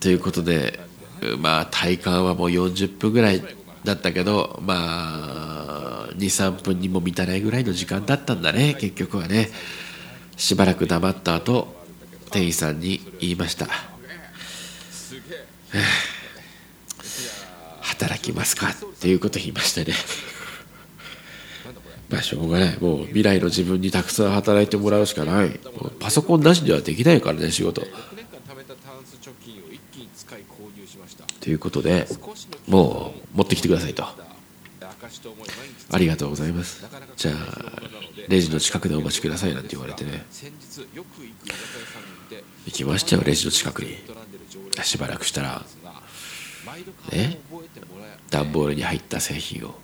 [0.00, 0.80] ということで
[1.38, 3.42] まあ体感はもう40分ぐらい
[3.84, 9.48] だったけどまあ23分にも満たないぐらいの時間だったんだね結局はね。
[10.36, 11.68] しばらく黙った後
[12.30, 13.68] 店員さんに言いました
[18.04, 18.70] 働きますか？
[18.70, 19.94] っていうことを言いましたね。
[22.10, 22.78] まあしょうがない。
[22.80, 25.58] もう未来の自分にたくさん働いてもらうしかない。
[26.00, 27.82] パソコンなしではできないからね仕事。
[31.40, 32.06] ということで
[32.66, 34.04] もう持ってきてくださいと。
[35.90, 36.84] ありがとうございます。
[37.16, 37.34] じゃあ
[38.28, 40.24] レジの近くでお待ちくださいなんて言われてね。
[42.66, 43.96] 行きましたよレジの近くに。
[44.82, 45.62] しばらくしたら。
[47.12, 47.38] ね
[48.30, 49.74] 段ボールに入った製品を。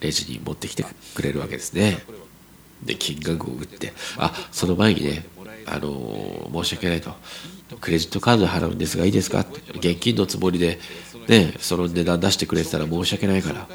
[0.00, 2.02] レジに持ってきてくれるわけですね。
[2.82, 3.92] で金額を打って。
[4.18, 5.24] あその前にね
[5.66, 7.14] あの申し訳ないと。
[7.80, 9.60] クレジットカード払うんですがいいですかって。
[9.78, 10.78] 現金のつもりで、
[11.28, 13.68] ね、その値段出してくれてたら申し訳ないから。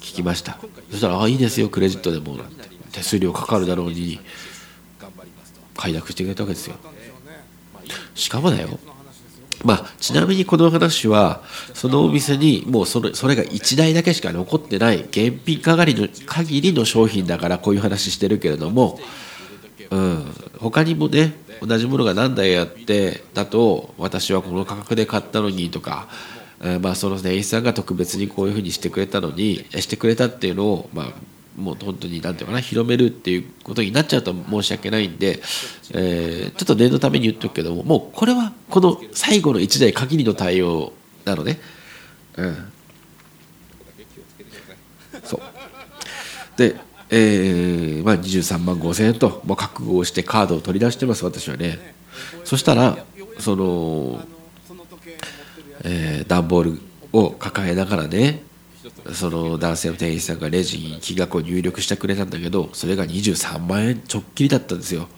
[0.00, 0.58] 聞きました。
[0.90, 4.20] そしたら「あいいですよクレジットでも」なんて手数料かかるだろうに
[5.76, 6.76] 快諾してくれたわけですよ。
[8.14, 8.78] しかもだよ。
[9.62, 11.42] まあ、ちなみにこの話は
[11.74, 18.98] そのお店にもうそれそれが1台だけしか残ってない現品限りの限りの商品だからこういう話してるけれども
[19.90, 26.08] うん、他にもね同じものが何台あってだと私はこの価格で買ったのにとか、
[26.60, 31.12] えー、まあその店員さんが特別にこういうふうにしてくれたのにしてくれたっていうのをまあ
[31.56, 35.40] もう本当に何て言うかな広めるっていうことになっちゃうと申し訳ないんで、
[35.92, 40.92] えー、ちょっと念のために言っとくけどももうこれはこの最後の1台限りの対応
[41.24, 41.60] なのね。
[42.36, 42.72] うん、
[45.24, 45.40] そう
[46.56, 46.76] で
[47.12, 51.94] えーまあ、23万5千円と、まあ、覚悟をしてカードを取り出してます私はね。
[52.44, 53.04] そしたら
[53.38, 54.24] その、
[55.84, 56.80] えー、段ボール
[57.12, 58.42] を抱えながらね
[59.12, 65.08] その男性の店員さんがレジに金額を入力してくれたんだけどそれが23万円ちょっきりだったんですよ。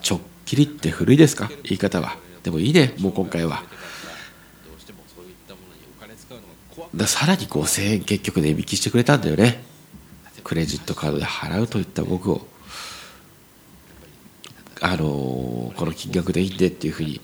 [0.00, 1.48] ちょっきりって古いですか？
[1.64, 2.16] 言い方は。
[2.42, 3.62] でもいいねもう今回は。
[6.94, 9.62] ださらに5000円結局値引きしてくれたんだよね。
[10.46, 12.46] クレジットカードで払うといった僕を
[14.80, 17.20] あのこの金額でいいんでっていうふうに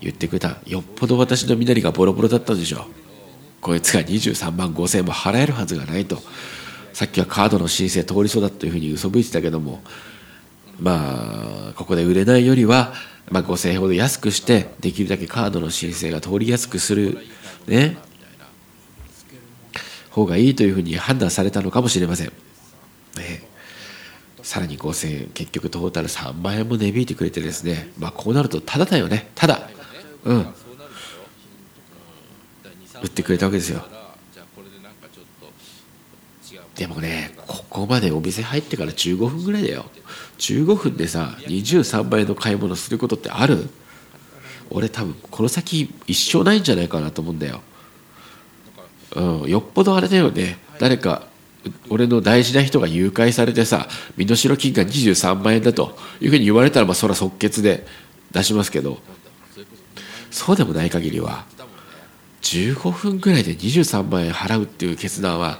[0.00, 2.80] 言ってくれたよっぽど私の身なりがボロボロだったんでしょう。
[3.60, 6.22] こいつが23万5000円も払えるはずがないと。
[6.94, 9.82] さっきはカードの申請通りそうだというふうに嘘吹いてたけども
[10.80, 12.94] まあここで売れないよりは、
[13.30, 17.18] まあ、5000円ほど安くしてできるだけカードの申請が通りやすくする
[17.66, 17.98] ね。
[20.18, 22.26] 方がいいというふうに判断されたのかもしれません、
[23.16, 23.42] ね、
[24.42, 27.90] さらに5000円結局トータル3万円も値引いてくれてですね。
[27.98, 29.30] まあこうなるとただだよね。
[29.34, 29.68] ただ。
[30.24, 30.54] うん。
[33.02, 33.84] 売ってくれたわけですよ。
[36.74, 39.86] でもねここまでお店入ってから15分ぐらいだよ。
[40.38, 43.68] 15分でさ23倍の買い物することってある？
[44.70, 47.62] 俺多分この先一生ないんじゃないかなと思うんだよ、
[49.16, 50.58] うん、よっぽどあれだよね。
[50.78, 51.26] 誰か
[51.88, 57.86] 俺の大事な人が誘拐されてさ身代金が23万円だというふうに言われたらまあそれは即決で
[58.30, 58.98] 出しますけど。
[60.30, 61.46] そうでもない限りは
[62.42, 65.58] 15分ぐらいで23万円払うっていう決断は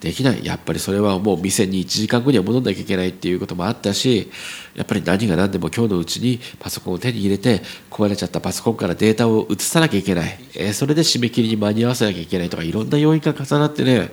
[0.00, 0.44] できない。
[0.44, 4.30] やっぱりそれはもう店に1時間後には戻んなきゃいけないっていうこともあったし
[4.74, 14.10] やっぱり何が何でも今日のうちにパソコンを手に入れて壊れちゃったパソコンからデータを移さなきゃいけない、えー、それで締め切りに間に合わせなきゃいけないとかいろんな要因が重なってね、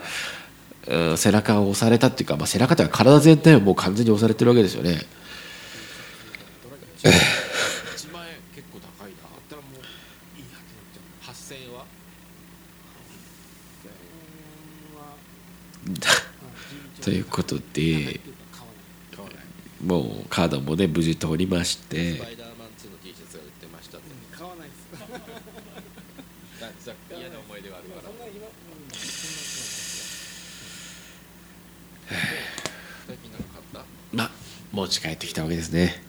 [0.87, 5.01] うん、背中を押されたっていうか、まあ、背中というか体全体をもう完全に押されてるわけですよね。
[17.03, 18.21] ということで
[19.85, 22.21] もうカードもね無事通りまして。
[34.13, 34.31] まあ
[34.71, 36.01] 持ち帰ってきたわけですね。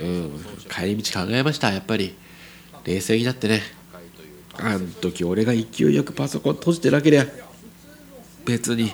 [0.00, 2.16] うん帰り道考えましたやっぱり。
[2.84, 3.62] 冷静になってね。
[4.54, 7.26] あの時俺が勢いよくパソコン閉じてなけりゃ
[8.44, 8.92] 別に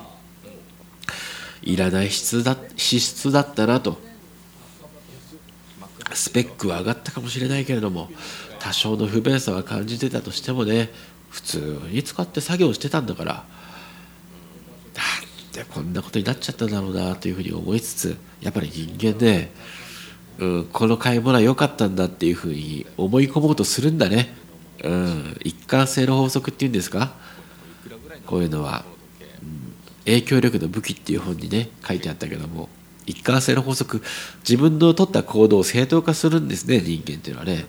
[1.62, 3.98] いらない質だ資質だったなと。
[6.12, 8.10] スペックは上がったかもしれないけれども
[8.58, 10.90] 多少の不便さは感じてたとしてもね
[11.28, 13.44] 普通に使って作業してたんだからなん
[15.52, 19.52] でこんなことになっちゃったんだろうなというふうに思いつつやっぱり人間で、
[20.38, 24.34] うん、この買い物は良かったんだっていうふうに思い込もうとするんだね、
[24.82, 27.12] うん、一貫性の法則っていうんですか？
[28.26, 28.84] こういうのは。
[30.10, 32.68] 影響力の武器っていう本にね書いてあったけども
[33.06, 34.02] 一貫性の法則
[34.48, 37.66] 自分の取った行動を正当化するんですね人間っていうのはね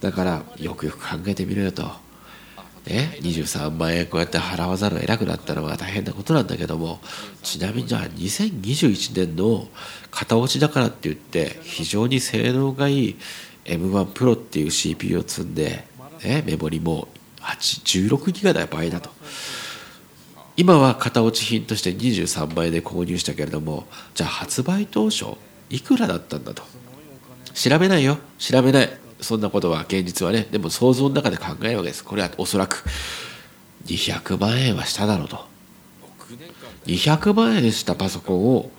[0.00, 1.82] だからよくよく考えてみろよと、
[2.86, 7.00] ね、23万円こうやって払わざるを得なくなったのは大変なことなんだけども
[7.42, 9.68] ちなみにじゃあ2021年の
[10.10, 13.16] 型落ちだからって言って非常に性能がいい
[13.64, 15.84] M1 プロっていう CPU を積んで、
[16.24, 17.08] ね、メモリも
[17.40, 19.10] 16ギガだ場合だと。
[20.58, 25.26] 今は型落ち品として23倍で購入したけれどもじゃあ発売当初
[25.70, 26.64] いくらだったんだと。
[27.54, 28.18] 調べないよ。
[28.38, 28.90] 調べない。
[29.20, 30.48] そんなことは現実はね。
[30.50, 32.02] でも想像の中で考えるわけです。
[32.02, 32.84] これはおそらく。
[33.86, 35.46] 200万円はしただろうと
[36.86, 38.70] 200万円したパソコンを。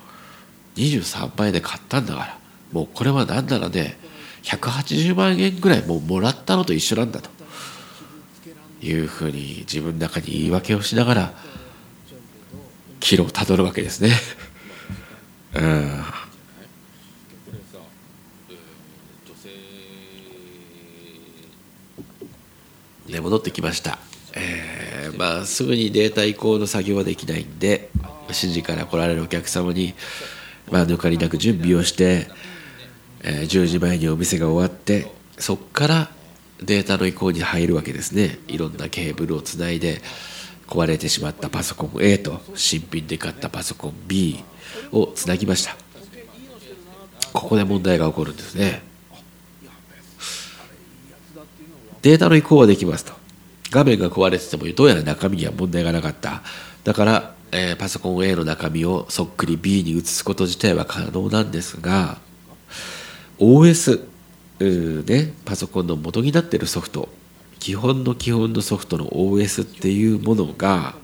[0.76, 2.38] 23万円で買ったんだから。
[2.74, 3.98] もうこれは何ならね
[4.44, 7.30] 180万円ぐらいもうもらったのと一緒なんだと。
[8.82, 11.49] いうふうに自分の中に言い訳をしながら
[13.00, 14.12] 岐路をたどるわけですね。
[15.56, 16.04] うん。
[23.12, 23.98] で戻ってきました、
[24.36, 27.90] えー、まあすぐにデータ移行の作業はできないんで
[28.28, 29.96] 指示から来られるお客様に、
[30.72, 32.28] まあ、抜かりなく準備をして、
[33.24, 35.08] えー、10時前にお店が終わって
[35.38, 36.12] そこから
[36.62, 38.38] データの移行に入るわけですね。
[38.48, 40.02] いろんなケーブルをつないで
[40.70, 44.44] 壊れてしまったパソコン A と新品で買ったパソコン B
[44.92, 45.76] をつなぎました。
[47.34, 48.84] ここで問題が起こるんですね。
[52.04, 53.14] データの移行はできますと。
[53.72, 56.44] 画面が壊れててもどうやら中身には問題がなかった。
[56.84, 62.18] だから、えー、パソコン A の中身をそっくり B に移すこと自体は可能なんですが
[63.40, 64.06] OS
[64.60, 67.10] ねパソコンの元になっているソフト。
[67.60, 70.96] 基本の基本のソフトの OS っていうものが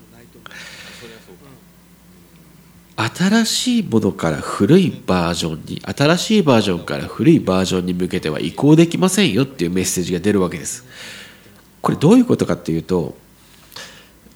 [2.96, 10.84] 新しいものから古いバージョンに新しいバージョンから古いバージョンに向けては移行できませんよっていうメッセージが出るわけです
[11.82, 13.14] これどういうことかっていうと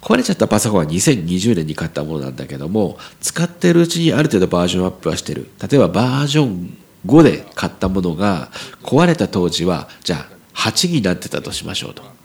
[0.03, 6.76] 壊れちゃったパソコンは2020年に買ったものなんだけども使ってるうちにある程度バージョンアップはしてる例えばバージョン
[7.07, 8.51] 5で買ったものが
[8.82, 12.19] 壊れた当時はじゃあ8になってたとしましょうと。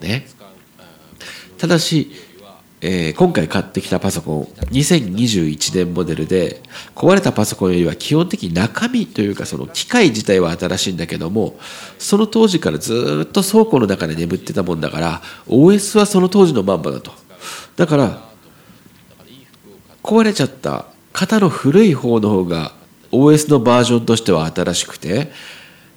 [0.00, 0.26] ね、
[1.58, 2.10] ただし
[2.82, 6.62] えー今回買ってきたパソコン2021年モデルで
[6.94, 11.58] 壊れたパソコンよりは基本的に中身というかその機械自体は新しいんだけども
[11.98, 17.12] その当時からずっと倉庫の中で眠ってたもんだから OS はその当時のまんまだと。
[17.76, 18.30] だから
[20.02, 22.72] 壊れちゃった型の古い方の方が
[23.12, 25.30] OS のバージョンとしては新しくて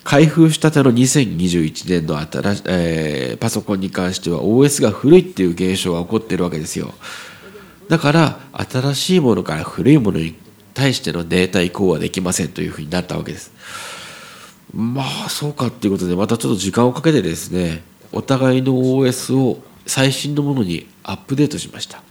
[0.03, 6.93] 開封したての2021年の新し、えーパソコンに関しては OS が古いっていう現象が起こってるわけですよ。
[7.89, 10.35] だから新しいものから古いものに
[10.73, 13.51] 対してのデータ移行はできませんというふうになったわけです。
[14.73, 22.01] まあそうかっていうことでまたちょっと時間をかけてですねお互いの OS を最新のものにアップデートしました。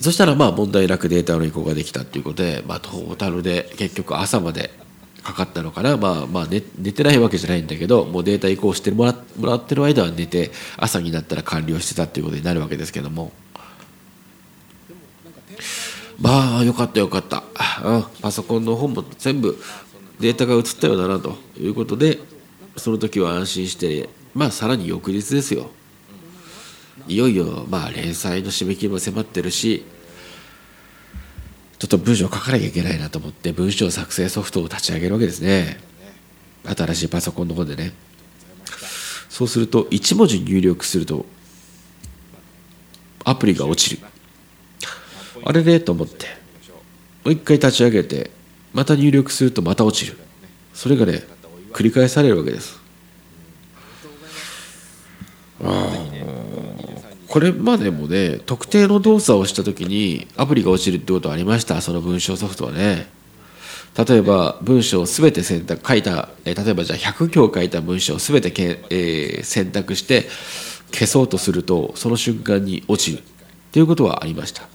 [0.00, 4.70] そしたらまあ問題なくデータの移行ができたっていうことで、まあ、トータルで結局朝まで
[5.24, 13.32] かかったのかな、まあ、まあ寝寝てないわけじゃないんだけどもうデータ移行してもらもらってる間は寝て朝になったら完了してたっていうことになるわけですけども。
[16.20, 17.42] まあよかったよかった、
[17.82, 19.58] うん、パソコンの方も全部
[20.20, 22.20] データが移ったようだなということで
[22.76, 25.70] その時は安心してまあさらに翌日ですよ。
[27.08, 29.84] いよいよまあ連載の締め切りも迫ってるし
[31.78, 35.78] ちょっと文章を書かなきゃいけないなと思って文章作成ソフトを立ち上げるわけですね。
[36.64, 37.92] 新しいパソコンの方でね。
[39.28, 41.26] そうすると1文字入力すると
[43.24, 44.02] アプリが落ちる。
[45.44, 46.26] あれでと思って
[47.24, 48.30] もう一回立ち上げて
[48.72, 50.16] また入力するとまた落ちる。
[50.72, 51.22] それがね
[51.72, 52.80] 繰り返されるわけです。
[55.62, 56.13] ああ
[57.34, 61.80] これまでもね特定の動作をした時にアプリが落ちるってことはありました？
[61.80, 63.08] その文章ソフトはね。
[63.98, 70.28] 例えば文章を全て選択書いたえ例えばじゃあ100行書いた文章を全てけ、えー選択して
[70.92, 73.22] 消そうとするとその瞬間に落ちるっ
[73.72, 74.68] ていうことはありました。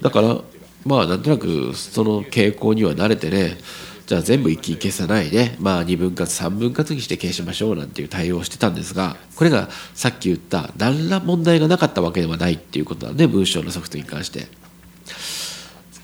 [0.00, 0.38] だから
[0.86, 3.58] まあなんとなくその傾向には慣れてね
[4.06, 14.46] じゃあ全部一気に消さないでまあ2分割3分割にして消しましょうなんていう対応をしてたんですがこれがさっき言った何ら問題がなかったわけではないっていうことなんで文章のソフトに関して。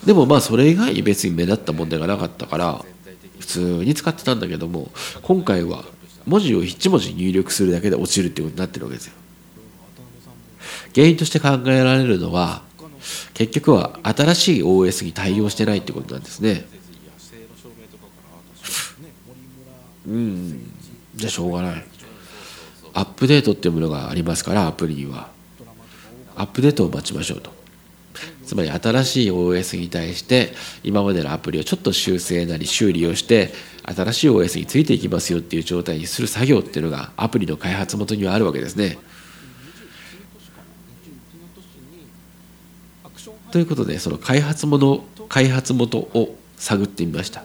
[0.05, 2.85] でもまあそれ以外に別に目立った問題がなかったから
[3.39, 4.91] 普通に使ってたんだけども
[5.23, 5.85] 今回は
[6.27, 9.13] 文字を1文字入力するだけで落ちるっていうことになってるわけですよ。
[10.93, 12.63] 原因として考えられるのは
[13.35, 16.67] 結局は新しい OS に対応してないってことなんですね。
[20.07, 20.73] うん。
[21.15, 21.85] じゃあしょうがない。
[22.95, 25.29] アップデートっていうものがありますからアプリには。
[26.37, 27.53] アップデートを待ちましょうと。
[28.45, 30.53] つまり新しい OS に対して
[30.85, 33.53] 今までのアプリをちょっと修正なり修理をして
[33.85, 38.99] 新しい OS についていきますよっていう状態にする作業っていうのがアプリの開発元にはあるわけですね。
[43.51, 47.45] ということでその開発元開発元を探ってみました。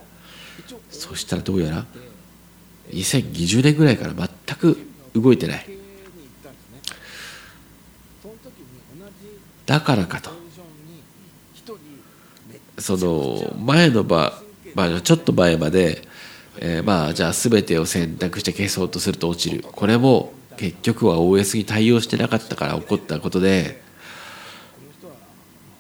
[0.89, 1.86] そしたらどうやら
[2.91, 4.27] 2020年ぐらいから全
[4.57, 4.77] く
[5.13, 5.65] 動いてない。
[9.65, 10.31] だからかと。
[12.79, 14.33] その前の場、
[14.75, 16.07] まあ、ちょっと前まで、
[16.59, 19.63] えーまあじゃあ全てを選択して消そうとすると落ちる。
[19.63, 23.81] これも結局は OS に対応してなかったから起こったことで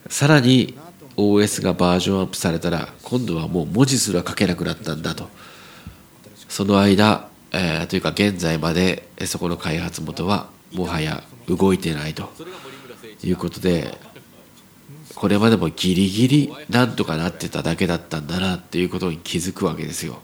[0.07, 0.77] さらに
[1.17, 5.29] OS がバージョンアップされたら今度はもう文字すら書けなくなったんだと。
[6.57, 12.31] その間、えーというか現在までそこの開発元はもはや動いてないと
[13.23, 13.95] いうことで
[15.13, 20.17] これまでもギリギリなんとかなってただけだったんだなっていうことに気づくわけですよ。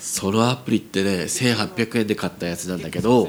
[0.00, 3.28] そのアプリってね1800円で買ったやつなんだけど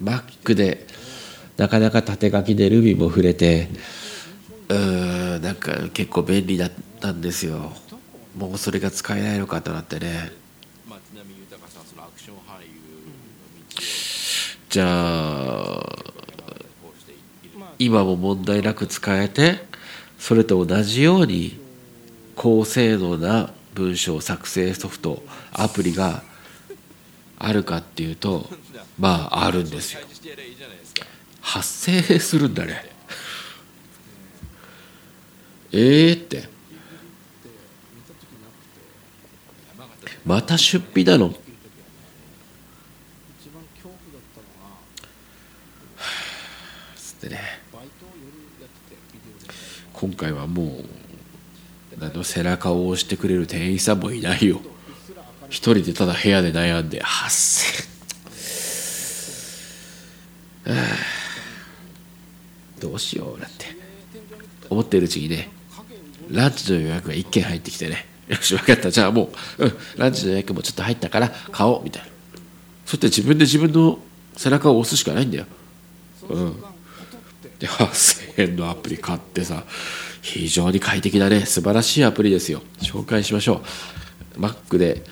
[0.00, 0.86] Mac で
[1.56, 3.68] なかなか縦書きで Ruby も触れて
[4.68, 7.72] うーなんか結構便利だったんですよ。
[8.36, 10.32] もうそれが使えないのかとなってね。
[14.68, 15.82] じゃあ
[17.78, 19.64] 今も問題なく使えて
[20.18, 21.58] それと同じように
[22.36, 25.22] 高性能な文章作成ソフト
[25.52, 26.22] アプリが
[27.38, 28.46] あるかっていうと
[28.98, 30.00] まああるんですよ。
[31.40, 32.87] 発生するんだね。
[35.72, 36.48] ええって。
[40.24, 41.28] また出費だの？
[41.28, 41.32] っ
[47.20, 47.40] てね。
[49.92, 54.60] 今回はもうあの背中を押してくれる店員さんもいないよ。
[55.48, 57.88] 一人でただ部屋で悩んで8000
[62.80, 63.66] どうしようだって。
[64.70, 65.48] 思ってるうちにね
[66.30, 68.06] ランチの予約が1件入ってきてね。
[68.28, 68.90] よし分かった。
[68.90, 72.08] じゃあもう、うん、ランチの予約もちょっと入ったから買おうみたいな。
[72.84, 73.98] そして自分で自分の
[74.36, 75.46] 背中を押すしかないんだよ。
[76.28, 76.56] うん。
[77.58, 79.64] で8000円のアプリ買ってさ
[80.22, 81.40] 非常に快適だね。
[81.46, 82.62] 素晴らしいアプリですよ。
[82.80, 83.62] 紹介しましょ
[84.36, 84.40] う。
[84.40, 85.02] Mac で、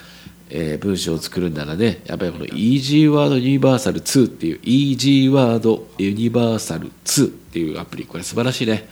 [0.51, 8.05] えー文章を作るならねやっぱりこの Easy Word Universal 2っていう Easy Word Universal 2っていうアプリ。
[8.05, 8.89] これ素晴らしいね。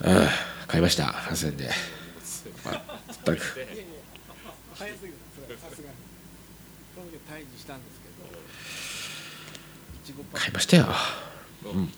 [0.00, 1.04] うん買いました。
[1.04, 1.68] 8000円で。
[2.64, 3.42] 全く
[4.74, 5.14] 早すぎる
[5.60, 5.94] さすがに
[6.94, 8.00] その時退治したんです
[10.06, 10.86] けど買いましたよ。
[11.74, 11.90] うん。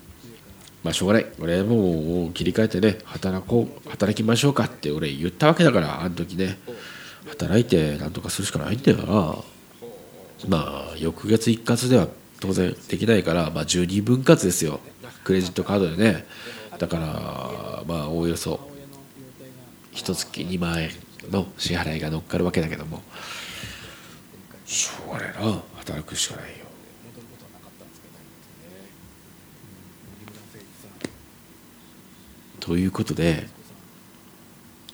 [0.83, 1.27] まあしょうがない。
[1.39, 3.89] 俺もう切り替えてね働こう。
[3.91, 6.59] 働きましょうかって俺言ったわけだからあの時ね。
[7.29, 8.99] 働いてなんとかするしかないんだよ。
[8.99, 9.39] な
[10.49, 12.09] まあ翌月一括では
[12.41, 14.81] 当然できないから、まあ、12分割ですよ。
[15.23, 16.27] クレジットカードでね。
[16.79, 18.61] だからまあおおよそ
[19.93, 20.91] 一月2万円
[21.31, 23.03] の支払いが乗っかるわけだけども
[24.67, 26.65] しょうがないな働くしかないよ。
[32.61, 33.47] ということで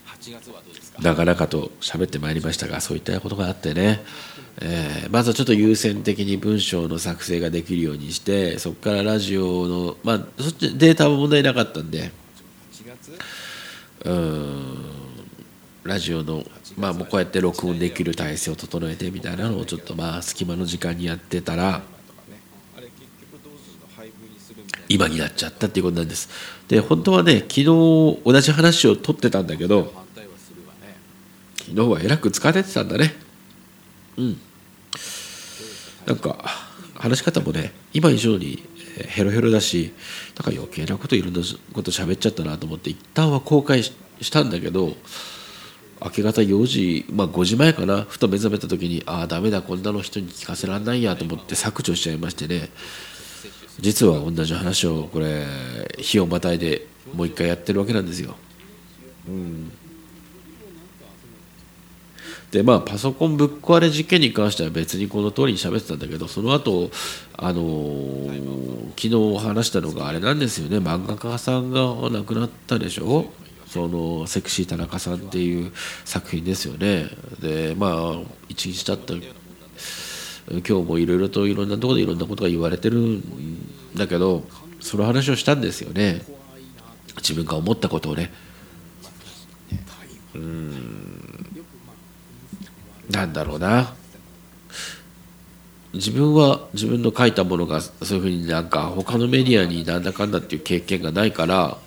[0.06, 1.00] 8月はどうですか？
[1.00, 4.02] 長々と喋ってまいりましたがそういったことがあってね、
[4.60, 12.12] えーまずはちょっと優先的に文章の作成ができるようにしてそこからラジオのまあそっちデータは問題なかったんで。
[14.04, 14.76] うん。
[15.82, 16.44] ラジオの
[16.76, 21.82] まあもうこうやって録音できる体制を整えてみたいなのをちょっとまあ隙間の時間にやってたら
[24.88, 26.28] 今になっちゃったっていうことなんです。
[26.68, 29.92] で本当はね昨日同じ話を取ってたんだけど
[31.58, 33.14] 昨日はえらく疲れてたんだね。
[34.16, 34.40] うん。
[36.06, 36.44] なんか
[36.94, 38.62] 話し方もね今以上に
[39.08, 39.92] ヘロヘロだし
[40.36, 41.40] なんか余計なこといろんな
[41.72, 44.94] こと喋っちゃったなと思って一旦は公開ししたんだけど
[46.02, 52.68] 明け方4時、まあ、5時前かなふと目覚めた時にああダメだこんなの人に聞かせらんないやと思って削除しちゃいましてね。
[53.78, 55.46] 実は同じ話をこれ
[55.98, 58.36] 日をまたいでもう一回やってるわけなんですよ。
[59.26, 59.72] うん。
[62.50, 66.90] でまあパソコンぶっ壊れ事件に関しては別にこの通りに喋ってたんだけどその後
[67.36, 68.60] あのー
[69.00, 70.76] 昨日話したのがあれなんですよね。
[70.76, 73.32] 漫画家さんが亡くなったでしょ？
[73.66, 75.72] そのセクシー田中さんっていう
[76.04, 77.06] 作品ですよね。
[77.40, 78.20] でまあ
[78.50, 83.22] 一日経った今日もいろいろといろんなところでいろんなことが言われてるん
[83.96, 84.44] だけど
[84.80, 86.20] その話をしたんですよね。
[87.16, 88.30] 自分が思ったことをね。
[90.34, 91.09] うん。
[93.10, 93.94] なんだろうな
[95.92, 101.78] 自分は自分の書いたものがそういうふうになんか他のメディアになんだかんだっていう経験がないから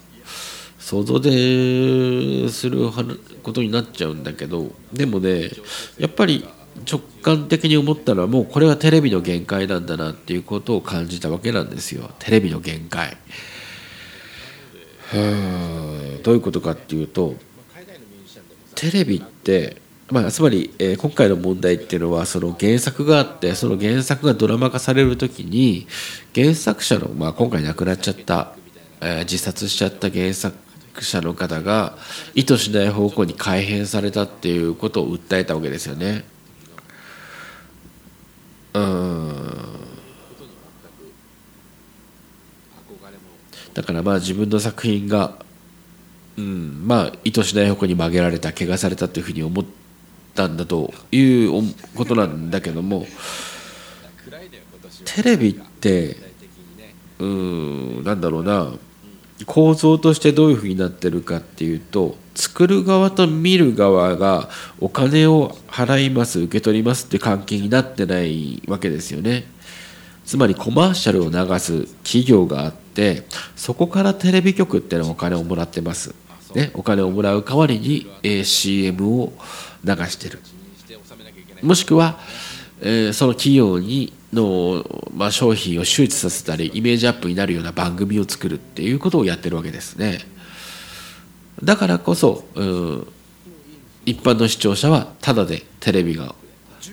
[0.77, 2.89] 想像でする
[3.41, 5.49] ことになっちゃうんだけどでもね
[5.97, 6.45] やっぱり
[6.89, 13.17] 直感的に思ったのはもうこれはテレビの限界なんだなっていうことを感じたわけなんですよテレビの限界。
[15.07, 17.35] はあどういうことかっていうと
[18.75, 19.77] テレビって、
[20.11, 25.87] まあ、つまり、えー今回の問題っていうのはその原作があってその原作がドラマ化される時に
[26.35, 28.53] 原作者の、まあ、今回亡くなっちゃった、
[29.01, 30.55] えー自殺しちゃった原作
[30.99, 31.97] 者の方が
[32.35, 36.25] 意図しない方向に改変されたっていうことを訴えたわけですよね。
[38.73, 39.33] うん
[43.73, 45.39] だからまあ自分の作品が、
[46.37, 49.82] うん、まあ意図しない方向に曲げられた怪我されたというふうに思って
[50.35, 53.05] たんだということなんだけども
[55.05, 56.17] テレビって
[57.19, 58.71] うんなんだろうな
[59.45, 69.45] 構造としてどういうふうになってるかっていうと作る側と見る側がお金を払います受け取りますって関係になってないわけですよね。
[70.25, 73.23] つまりコマーシャルを流す企業があって
[73.57, 76.15] そこからテレビ局ってのはお金をもらってます、
[76.55, 77.77] ね、お金をもらう代わり
[78.23, 79.33] に、CM を
[79.83, 80.39] 流してる。
[81.61, 82.19] もしくは、
[82.81, 90.19] えーその企業にの、まあ、商品を周知させたりイメージアップになるような番組を作るっていうことをやってるわけですね。
[91.63, 93.07] だからこそ、うん
[94.05, 96.35] 一般の視聴者はタダでテレビが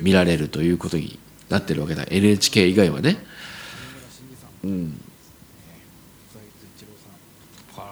[0.01, 1.19] 見られるということに
[1.49, 2.05] なってるわけだ。
[2.09, 3.19] NHK 以外はね、
[4.63, 5.01] う、ん。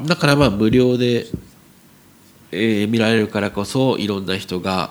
[0.05, 1.27] だからまあ無料で、
[2.53, 4.91] えー見られるからこそいろんな人が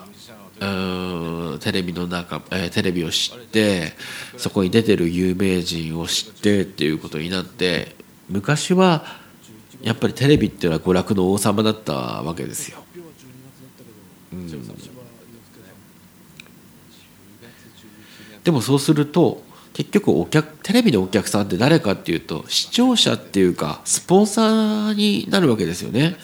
[0.60, 3.93] うーんのテレビの中、えーテレビを知って
[4.38, 7.95] そこに出てる有名人を知ってっていうことになって
[8.30, 9.03] 昔は
[9.82, 12.84] やっぱりテレビっていうのは娯楽の王様だったわけですよ。
[14.34, 14.47] うん
[18.43, 19.43] でもそうすると
[19.74, 26.16] 結局お客テレビのお客さんって誰かっていうと視聴者っていうかスポンサーになるわけですよね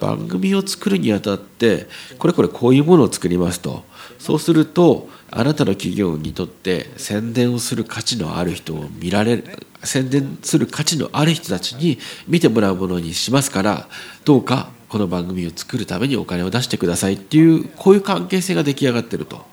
[0.00, 1.86] 番組を作るにあたって
[2.18, 3.84] これこれこういうものを作りますと。
[4.18, 11.98] そうするとあなたの企業にとって宣伝をする価値のある人を見られる宣伝する価値のある人たちに
[12.28, 13.88] 見てもらうものにしますから
[14.24, 19.46] どうかこの番組を作るためにお金を出してくださいっていうこういう関係性が出来上がってると。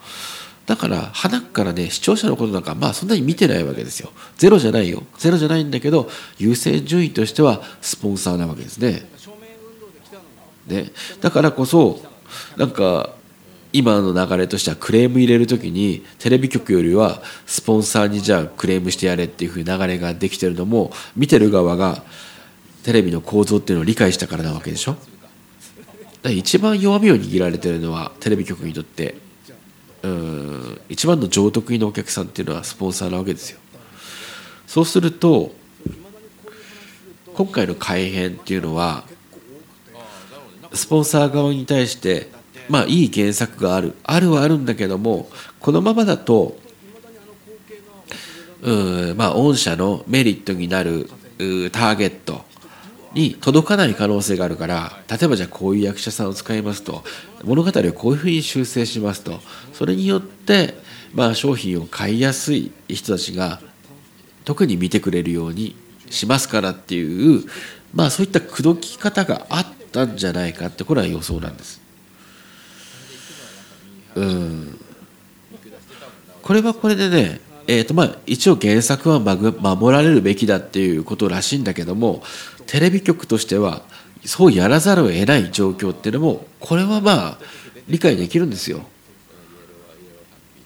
[0.65, 4.09] だから花からね視聴者のことなんかまあそんなに見てないわけですよ。
[4.35, 5.03] ゼロじゃないよ。
[5.17, 10.27] ゼロじゃないんだけど優先順位としてはスポンサーなわけですね証明運動で来たのに
[10.67, 10.91] ね。
[11.21, 12.01] だからこそ
[12.57, 13.15] なんか
[13.73, 22.03] 今の流れとしてはクレーム入れる時にテレビ局よりはスポンサーにじゃあクレームしてやれっていうふうに流れができてるのも見てる側が
[22.83, 24.95] テレビの構造っていうのを理解したからなわけでしょ？
[26.23, 29.15] だ一番弱みを握られてるのはテレビ局にとって
[30.03, 33.59] うん一番の上得意のお客さんっていうのはスポンサーなわけですよ。
[34.65, 35.51] そうすると
[37.33, 39.03] 今回の改編っていうのは
[40.73, 42.29] スポンサー側に対して
[42.69, 43.95] まあいい原作がある。
[44.03, 46.57] あるはあるんだけどもこのままだと
[48.61, 51.09] うんまあ御社のメリットになる
[51.71, 52.45] ターゲット
[53.13, 57.03] に届かない可能性があるから例えばじゃあこういう役者さんを使いますと
[57.43, 59.39] 物語をこういうふうに修正しますと
[59.73, 60.73] それによって
[61.13, 63.61] まあ商品を買いやすい人たちが
[64.43, 65.75] 特に見てくれるように
[66.09, 67.43] しますからっていう
[67.93, 71.81] まあそういった口説き方があったんじゃないかってこれは予想なんです。
[74.15, 74.79] うん。
[76.41, 82.23] これはこれでねえーとまあ、一応原作は守守られるべきだっていうことらしいんだけども
[82.65, 83.81] テレビ局としては
[84.25, 87.37] そうやらざるを得ない状況っていうのもこれはまあ
[87.89, 88.81] 理解できるんですよ。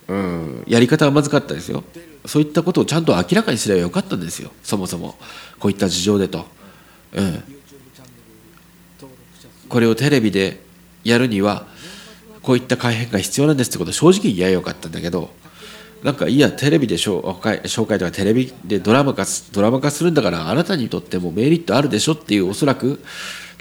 [0.07, 1.83] うん、やり方はまずかったですよ。
[2.25, 4.51] そういったことをちゃんと明らかにすればよかったんですよ。
[4.63, 5.15] そもそも。
[5.59, 6.45] こういった事情でと、
[7.13, 7.53] うん、YouTube チャンネル
[8.99, 10.59] 登録者数これをテレビで
[11.05, 11.65] やるには
[12.41, 15.31] こういった改変が必要なんですってこと正直言えよかったんだけど
[16.03, 23.01] なんかいやテレビで紹介紹介とかテレビでドラマ化ドラマ化するんだからあなたにとってもメリットあるでしょっていうおそらく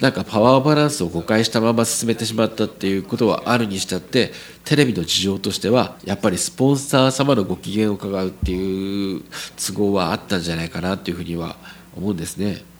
[0.01, 4.31] なんかパワーバランスを誤解したまま進めてしまったっていうことはあるにしたって
[4.65, 9.21] テレビの事情としてはやっぱりスポンサー様のご機嫌を伺うっていう
[9.55, 11.55] 都合はあったんじゃないかなっていうふうには
[11.95, 12.70] 思うんですね。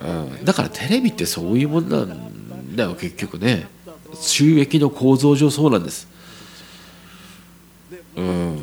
[0.00, 0.06] う
[0.40, 3.68] ん、だからテレビってそういうもんなんだよ結局ね。
[4.14, 6.08] 収益の構造上そうなんです。
[8.16, 8.58] うん、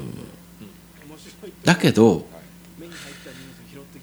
[1.64, 2.26] だけど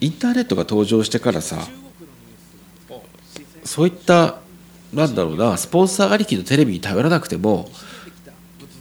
[0.00, 1.68] インターネットが登場してからさ
[3.64, 4.36] そういった
[4.92, 7.68] なんだろうなスポンサーありきのテレビに頼らなくても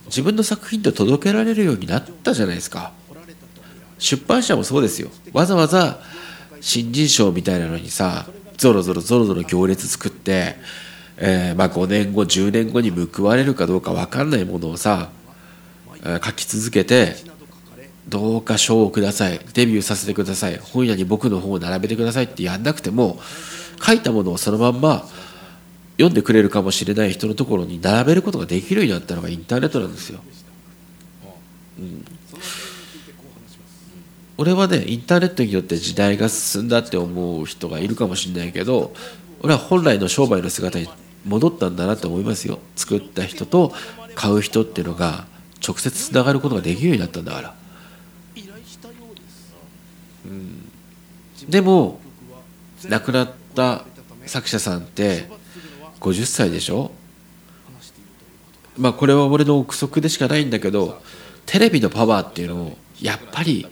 [0.06, 2.92] 自分の作品って届けられるようになったじゃないですか。
[3.98, 5.10] 出版社もそうですよ。
[5.32, 6.00] わざわざ
[6.60, 8.28] 新人賞みたいなのにさ
[8.62, 10.56] ゾロゾロゾロゾロ行列作って、
[11.18, 15.10] えーまあ、5年後10年後に報われるかどうか分かんないものをさ、
[16.24, 17.16] 書き続けて
[18.08, 23.20] どうか賞をくださいデビューさせてください本屋に僕の本を並べてくださいってやんなくても
[23.84, 25.08] 書いたものをそのまんま
[25.98, 30.20] 読んでくれるかもしれない人のところに並べることができるようになったのがインターネットなんですよ。
[31.20, 31.34] その
[31.78, 38.92] 点についてこう話します俺はねインターネットによって時代が進んだって思う人がいるかもしれないけど
[39.42, 40.90] 俺は本来の商売の姿に
[41.26, 42.58] 戻ったんだなと思いますよ。
[42.76, 43.72] 作った人と
[44.16, 45.28] 買う人っていうのが
[45.64, 47.56] 直接つながることができるようになったんだから。
[48.56, 48.58] う
[49.20, 49.22] で
[51.38, 52.00] すでも
[52.90, 53.86] 亡くなった
[54.26, 55.30] 作者さんって
[56.00, 56.92] 50歳でしょ？
[58.76, 61.00] まあこれは俺の憶測でしかないんだけど
[61.46, 63.68] テレビのパワーっていうのをやっぱり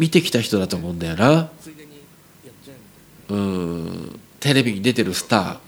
[0.00, 1.50] 見てきた人だと思うんだよな。
[3.28, 4.20] うん。
[4.40, 5.58] テレビに出てるスター。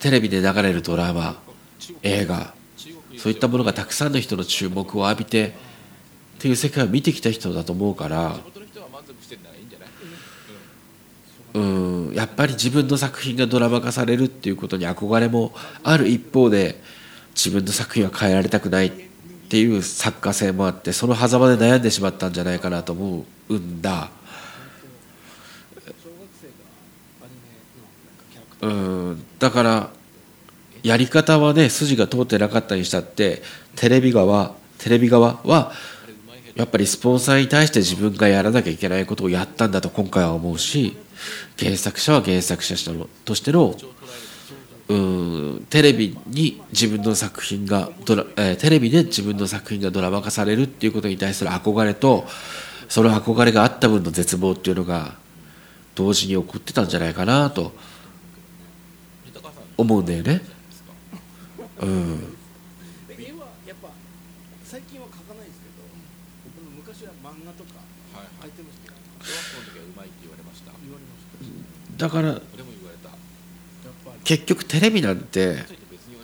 [0.00, 1.40] テレビで流れるドラマ
[2.02, 2.52] 映画。
[3.16, 5.52] そういったものがたくさんの人の注目を浴びてっ
[6.40, 8.40] ていう世界を見てきた人だと思うから。
[11.54, 12.12] うん。
[12.14, 16.82] やっぱり自分の作品がドラマ化されるっていうことに憧れもある一方で
[17.36, 19.09] 自分の作品は変えられたくない。
[19.50, 24.08] っていう作家性もあってその狭間で悩んでしまったんじゃないかなと思うんだ。
[28.60, 29.90] うんだから
[30.84, 33.42] やり方はね筋が通ってなかったにしたって
[33.74, 35.72] テレビ側テレビ側は
[36.54, 40.96] やっぱりスポンサーに対して自分がやらなきゃいけないことをやったんだと今回は思うし
[41.58, 42.76] 原作者は原作者
[43.24, 43.74] としての
[44.90, 44.94] う
[45.60, 52.26] んテレビに自分の作品がドラ、えーテレビで自分の作品がドラマ化されるっていうことに対する憧れと
[52.88, 55.14] その憧れがあった分の絶望っていうのが
[55.94, 57.72] 同時に起こってたんじゃないかなと
[59.76, 60.42] 思うんだよね。
[61.80, 62.20] うん、
[63.06, 63.88] で絵はやっぱ
[64.64, 65.86] 最近は描かないですけど
[66.76, 67.78] 昔は漫画とか
[68.12, 68.50] はいはい。
[68.50, 70.72] 描いてましたよ小学校の時はうまいって言われました。
[71.96, 73.14] だから俺も言われたや
[73.88, 75.56] っぱり結局テレビなんて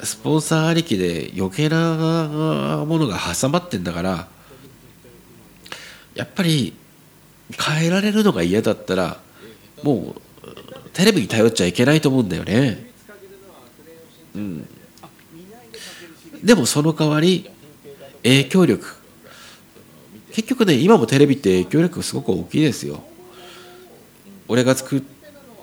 [0.01, 4.29] スポンサーありきで余計なものが挟まってんだから
[6.15, 6.73] やっぱり
[7.59, 9.19] 変えられるのが嫌だったら
[9.83, 10.21] もう
[10.93, 12.89] テレビに頼っちゃいけないと思うんだよね。
[14.37, 14.69] うん、
[16.45, 17.51] でもその代わり
[18.23, 18.87] 影響力
[20.31, 23.03] 結局ね今もテレビって影響力すごく大きいですよ。
[24.47, 25.01] 俺が作っ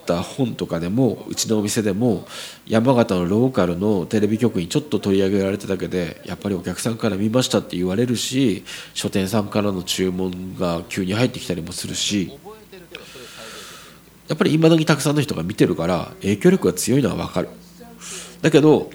[0.06, 2.26] た本とかでもうちのお店でも
[2.68, 12.38] 山形のローカルのテレビ局にちょっと取り上げられただけでやっぱりお客さんから見ましたって言われるし書店さんからの注文が急に入ってきたりもするし
[14.28, 17.49] やっぱり今時たくさんの人が見てるから影響力が強いのは分かる。
[18.41, 18.89] だけど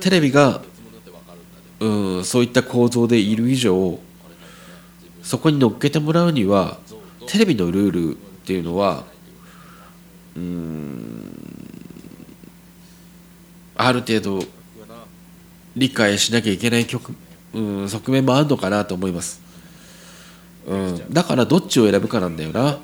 [0.00, 0.62] テレビが
[1.80, 3.98] うんそういった構造でいる以上
[5.22, 6.78] そこに乗っけてもらうには
[7.26, 9.04] テレビのルールっていうのは
[13.76, 14.42] ある程度
[15.76, 17.14] 理解しなきゃいけない局、
[17.54, 19.40] うん、側面もあるのかなと思います、
[20.66, 22.78] うん、だからどっちを選ぶかなんだよな。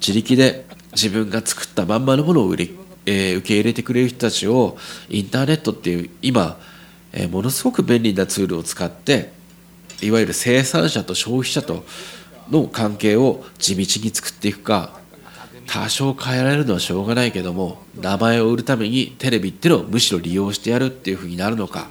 [0.00, 4.78] 自力で自分が作ったまんまのものを売り、えー受け入れてくれる人たちを
[5.10, 6.58] インターネットっていう今、
[7.12, 9.30] えーものすごく便利なツールを使って
[10.00, 11.84] いわゆる生産者と消費者と
[12.50, 14.99] の関係を地道に作っていくか
[15.72, 21.88] 多少変えられるのはしょうがないけども名前を売るためにテレビっていうのをむしろ利用してやるっていうふうになるのか。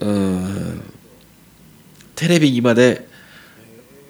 [0.00, 0.82] うん。
[2.14, 3.06] テレビにまで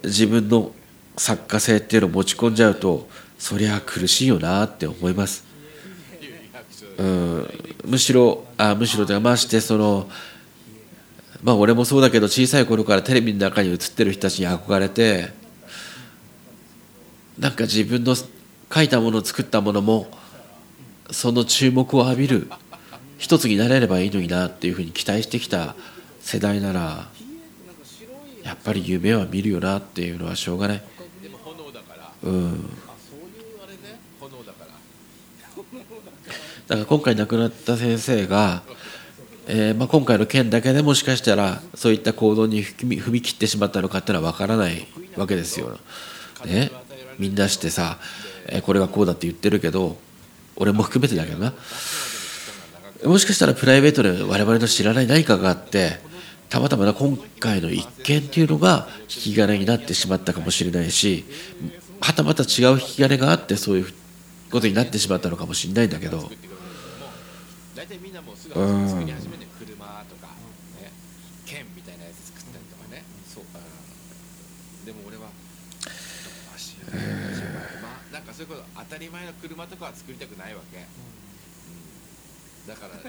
[0.05, 0.71] 自分の
[1.17, 5.45] 作家性っていうのを持ち込んじゃうとそりゃ苦しいよなって思います。
[6.99, 7.49] うん。
[7.85, 10.09] むしろあむしろというかましてその
[11.43, 15.37] まあ俺もそうだけど小さい頃からテレビの中に映ってる人たちに憧れて
[17.39, 20.09] なんか自分の書いたもの作ったものも
[21.11, 22.51] その注目を浴びる
[23.17, 25.75] 一つになれればいいのになっていうふうに期待してきた
[26.21, 27.09] 世代なら
[28.43, 30.83] やっぱり夢は見るよなっていうのはしょうがない。
[36.67, 38.63] だから今回亡くなった先生が、
[39.47, 44.87] えーまあ、今回の件だけでもしかしたらそういった行動に踏み切ってしまったのかっていうのは分からない
[45.17, 45.79] わけですよ。
[46.45, 46.71] ね、
[47.19, 47.99] みんなしてさ、
[48.47, 49.99] えーこれはこうだって言ってるけど
[50.57, 51.53] 俺も含めてだけどな。
[53.05, 56.01] もしかしたらプライベートで我々の知らない何かがあって
[56.49, 61.25] たまたまな今回の一件っていうのが引き金になってしまったかもしれないし
[62.01, 63.87] はたまた違う引き金があってそういう
[64.51, 66.19] ことになってしまったのかもしれないんだけど。
[66.19, 66.49] うん
[68.19, 70.35] なもうすぐ作り始めて車とか、
[70.83, 70.91] ね、
[71.47, 75.31] 剣みたいなやつ作ったりとかね、そうあーでも俺は
[76.55, 82.67] 足まあなんかそういうこと当たり前の車とかは作りたくないわけ、うん。
[82.67, 82.97] だから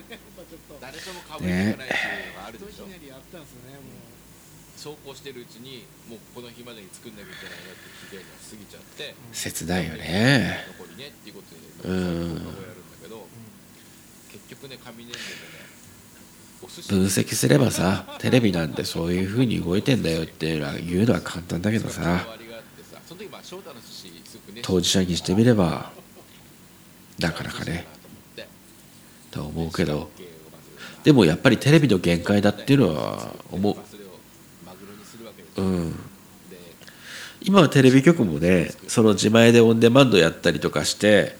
[0.81, 2.99] 誰ともかぶりたくないっていうのがあるでしょ、ひね。
[3.01, 3.41] りあったん。
[3.41, 4.19] ですねもう
[4.79, 10.65] 走行してるうちにもうこの日までに作んなきゃいけないなって期限が過ぎちゃって切ないよね。
[10.79, 11.99] 残りねっていうことでうん。
[11.99, 12.51] やるんだ
[13.03, 13.27] けど
[14.31, 15.25] 結局ね紙粘土で
[15.59, 15.79] ね
[16.89, 22.25] 分析すればさテレビなんてそういうふうに動いてんだよっていうのは言うのは簡単だけどさ
[24.61, 25.91] 当事者にしてみれば
[27.19, 27.85] なかなかね。
[29.31, 30.09] と思うけど。
[31.03, 33.71] でもやっぱりテレビの限界だっていうのは思
[35.57, 35.61] う。
[35.61, 35.91] うん。
[35.91, 35.97] で
[37.41, 41.35] 今はテレビ局もねその自前でオンデマンドやったりとかして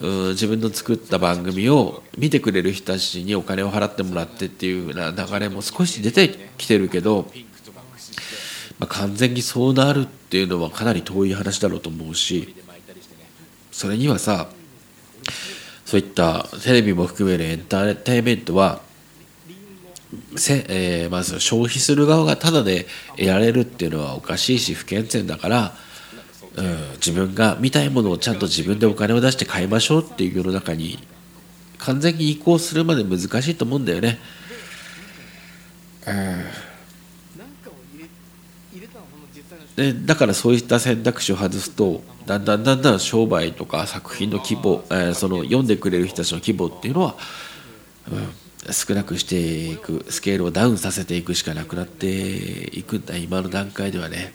[0.00, 12.54] うん自分の作った番組を見てくれる人たちにお金を払ってもらってっていうような流れも少し出てきてるけど、ピンクとか駆使してまあ、完全にそうなるっていうのはかなり遠い話だろうと思うし
[13.70, 14.48] それにはさ
[15.84, 18.80] そういったテレビも含めるエンターテインメントは
[20.36, 25.74] せ、えーまず消費する側がタダで得られるっていうのはおかしいし不健全だから、
[26.56, 30.98] うん、自分が見たいものをちゃんと自分でお金を出して買いましょうっていう世の中に
[31.78, 34.18] 完全に移行するまで難しいと思うんだよね。
[36.06, 36.16] なん
[37.62, 38.08] かを入れ
[38.72, 47.14] 入れたのその実際のでだからそういった選択肢を外すとだんだんだんだん商売とか作品の規模、えーその読んでくれる人たちの規模っていうのは、
[48.12, 52.06] うん、少なくしていくスケールをダウンさせていくしかなくなって
[52.76, 54.34] いくんだ今の段階ではね。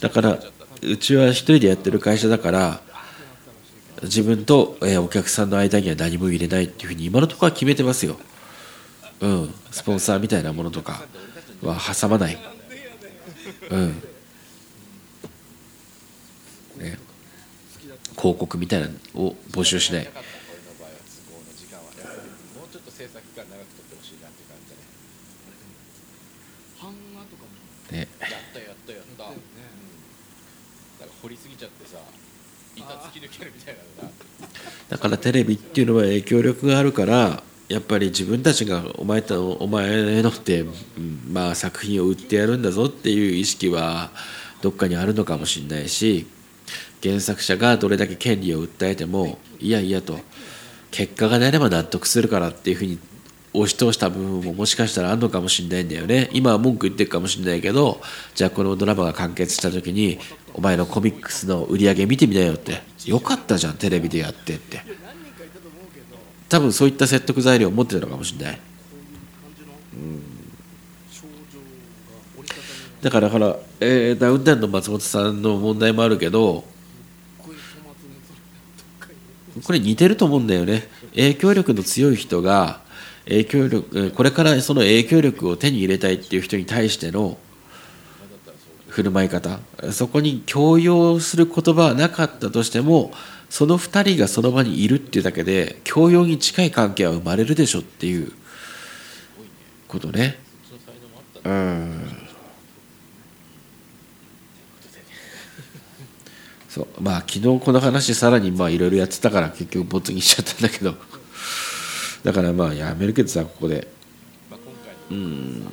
[0.00, 0.38] だから
[0.82, 2.80] うちは一人でやってる会社だから
[4.04, 8.16] 自分と、えーお客さんの間には何も入れないっていうふうに今のところは決めてますよ、
[9.20, 11.02] うん、スポンサーみたいなものとか
[11.62, 12.38] は挟まない、
[13.70, 14.02] うん。
[18.16, 20.08] 広告みたいなのを募集しない。
[27.92, 29.30] ねやったやったやった、か
[31.22, 31.98] 掘りすぎちゃってさ
[32.76, 34.14] 板突き抜けるみたいなのが
[34.88, 44.10] だからテレビっていうのは影響力があるからやっぱり自分たちがお前とお前のって、うんまあ、作品を売ってやるんだぞっていう意識は
[44.62, 46.26] どっかにあるのかもしれないし
[47.02, 49.70] 原作者がどれだけ権利を訴えてもい。
[49.70, 50.18] やいやと
[50.90, 52.98] 結果が出れば納得するからっていうふうに
[53.54, 56.28] 押し通した部分ももしかしたらあるのかもしれないんだよね。
[56.32, 58.00] 今は文句言ってるかもしれないけど
[58.34, 60.18] じゃあこのドラマが完結した時に
[60.54, 62.82] お前のコミックスの売り上げ見てみなよって。
[63.06, 64.82] よかったじゃんテレビでやってって。
[66.48, 68.54] 多分そういった説得材料を持ってたのかもしれない。
[68.54, 68.60] ういう
[69.40, 69.68] 感じの
[71.10, 71.22] 症
[71.52, 71.64] 状が
[72.38, 76.64] 折りたたみがだからだから、えーダウンタウンの松本さんの問題もあるけど
[77.38, 78.38] こういう粗末にそれ
[78.76, 79.18] どっかに
[79.64, 80.88] これ似てると思うんだよね。
[81.14, 82.80] 影響力の強い人が
[83.24, 87.38] 影響力これからその影響力を手に入れたいっていう人に対しての
[88.88, 89.60] 振る舞い方。
[89.92, 93.12] そこに強要する言葉はなかったとしても
[93.50, 98.32] その2人がその場にいるっていうだけで強要に近い関係は生まれるでしょっていう
[99.86, 100.38] ことね。
[101.44, 102.17] うん。
[106.78, 107.02] そう。
[107.02, 110.94] まあ昨日この話さらにまあいろいろやってたから結局没にしちゃったんだけど。
[112.22, 113.88] だからまあやめるけどさここで。
[114.50, 114.72] まあ、今
[115.08, 115.66] 回の。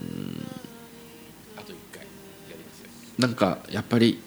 [1.57, 2.07] あと1回や
[2.49, 2.89] りますよ。
[3.19, 4.19] なんかやっぱり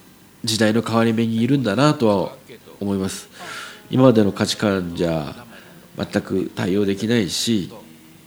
[0.44, 2.36] 時代の変わり目にいるんだなとは
[2.80, 3.28] 思います。
[3.90, 5.34] 今までの価値観じゃ
[5.96, 7.72] 全く対応できないし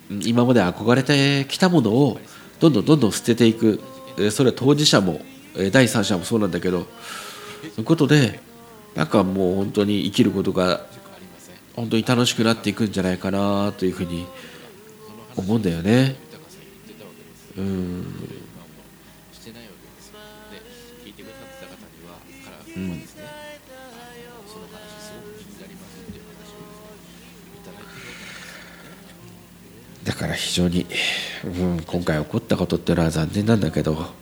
[0.09, 2.19] うん今まで憧れてきたものを
[2.59, 3.79] どんどんどんどん捨てていく。
[4.17, 5.21] えーそれは当事者も
[5.55, 6.85] えー第三者もそうなんだけど
[7.61, 8.39] そういうことで
[8.95, 10.85] なんかもう本当に生きることが
[11.75, 14.27] 本当に楽しくなっていくんじゃないかなというふうに
[15.35, 16.15] 思うんだよね。
[17.57, 17.63] うん。
[17.63, 18.13] 今も
[19.33, 20.19] してないわけですよ
[20.51, 20.61] で
[21.05, 21.69] 聞いてくだから
[22.11, 23.53] はですね、あ
[24.35, 27.21] のその話すごく気になりますっていう話をですね
[27.55, 28.23] いただいてるわ
[28.83, 30.03] けなん。
[30.03, 30.85] ですだから非常に、
[31.45, 34.13] うん、今回起こったことっていうのは残念なんだけど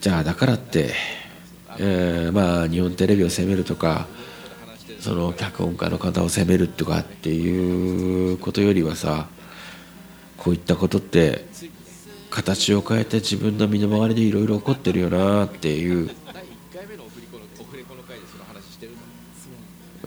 [0.00, 0.94] じゃあだからって、
[1.78, 4.06] えーまあ日本テレビを責めるとか
[5.00, 9.28] その脚本家の方を責めるとかっていうことよりはさ
[10.36, 11.44] こういったことって
[12.30, 16.14] 形を変えて自分の身の回りでいろいろ起こってるよなっていう、そ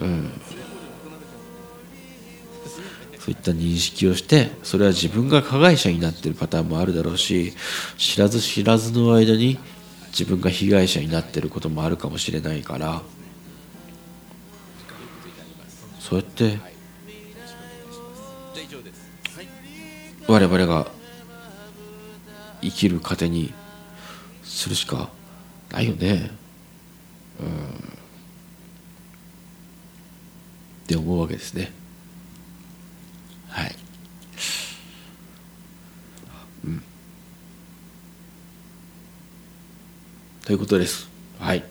[0.06, 0.32] うん、
[3.20, 7.54] そういった認識をしてそれは自分が加害者になってるパターンもあるだろうし
[7.98, 9.60] 知らず知らずの間に
[10.12, 13.02] 自分が被害者になってることもあるかもしれないから
[16.00, 16.60] そうやって
[20.28, 20.88] 我々が
[22.62, 23.54] 生きる糧に
[24.44, 25.10] するしか
[25.72, 26.32] ないよね。
[27.40, 27.48] うん。
[27.48, 27.50] っ
[30.88, 31.72] て思うわけですね。
[33.50, 33.76] はい
[36.66, 36.84] うん
[40.46, 41.10] ということです。
[41.40, 41.64] はい。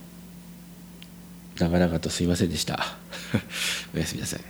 [1.59, 2.87] 長々とすいませんでした。
[3.95, 4.50] おやすみなさい。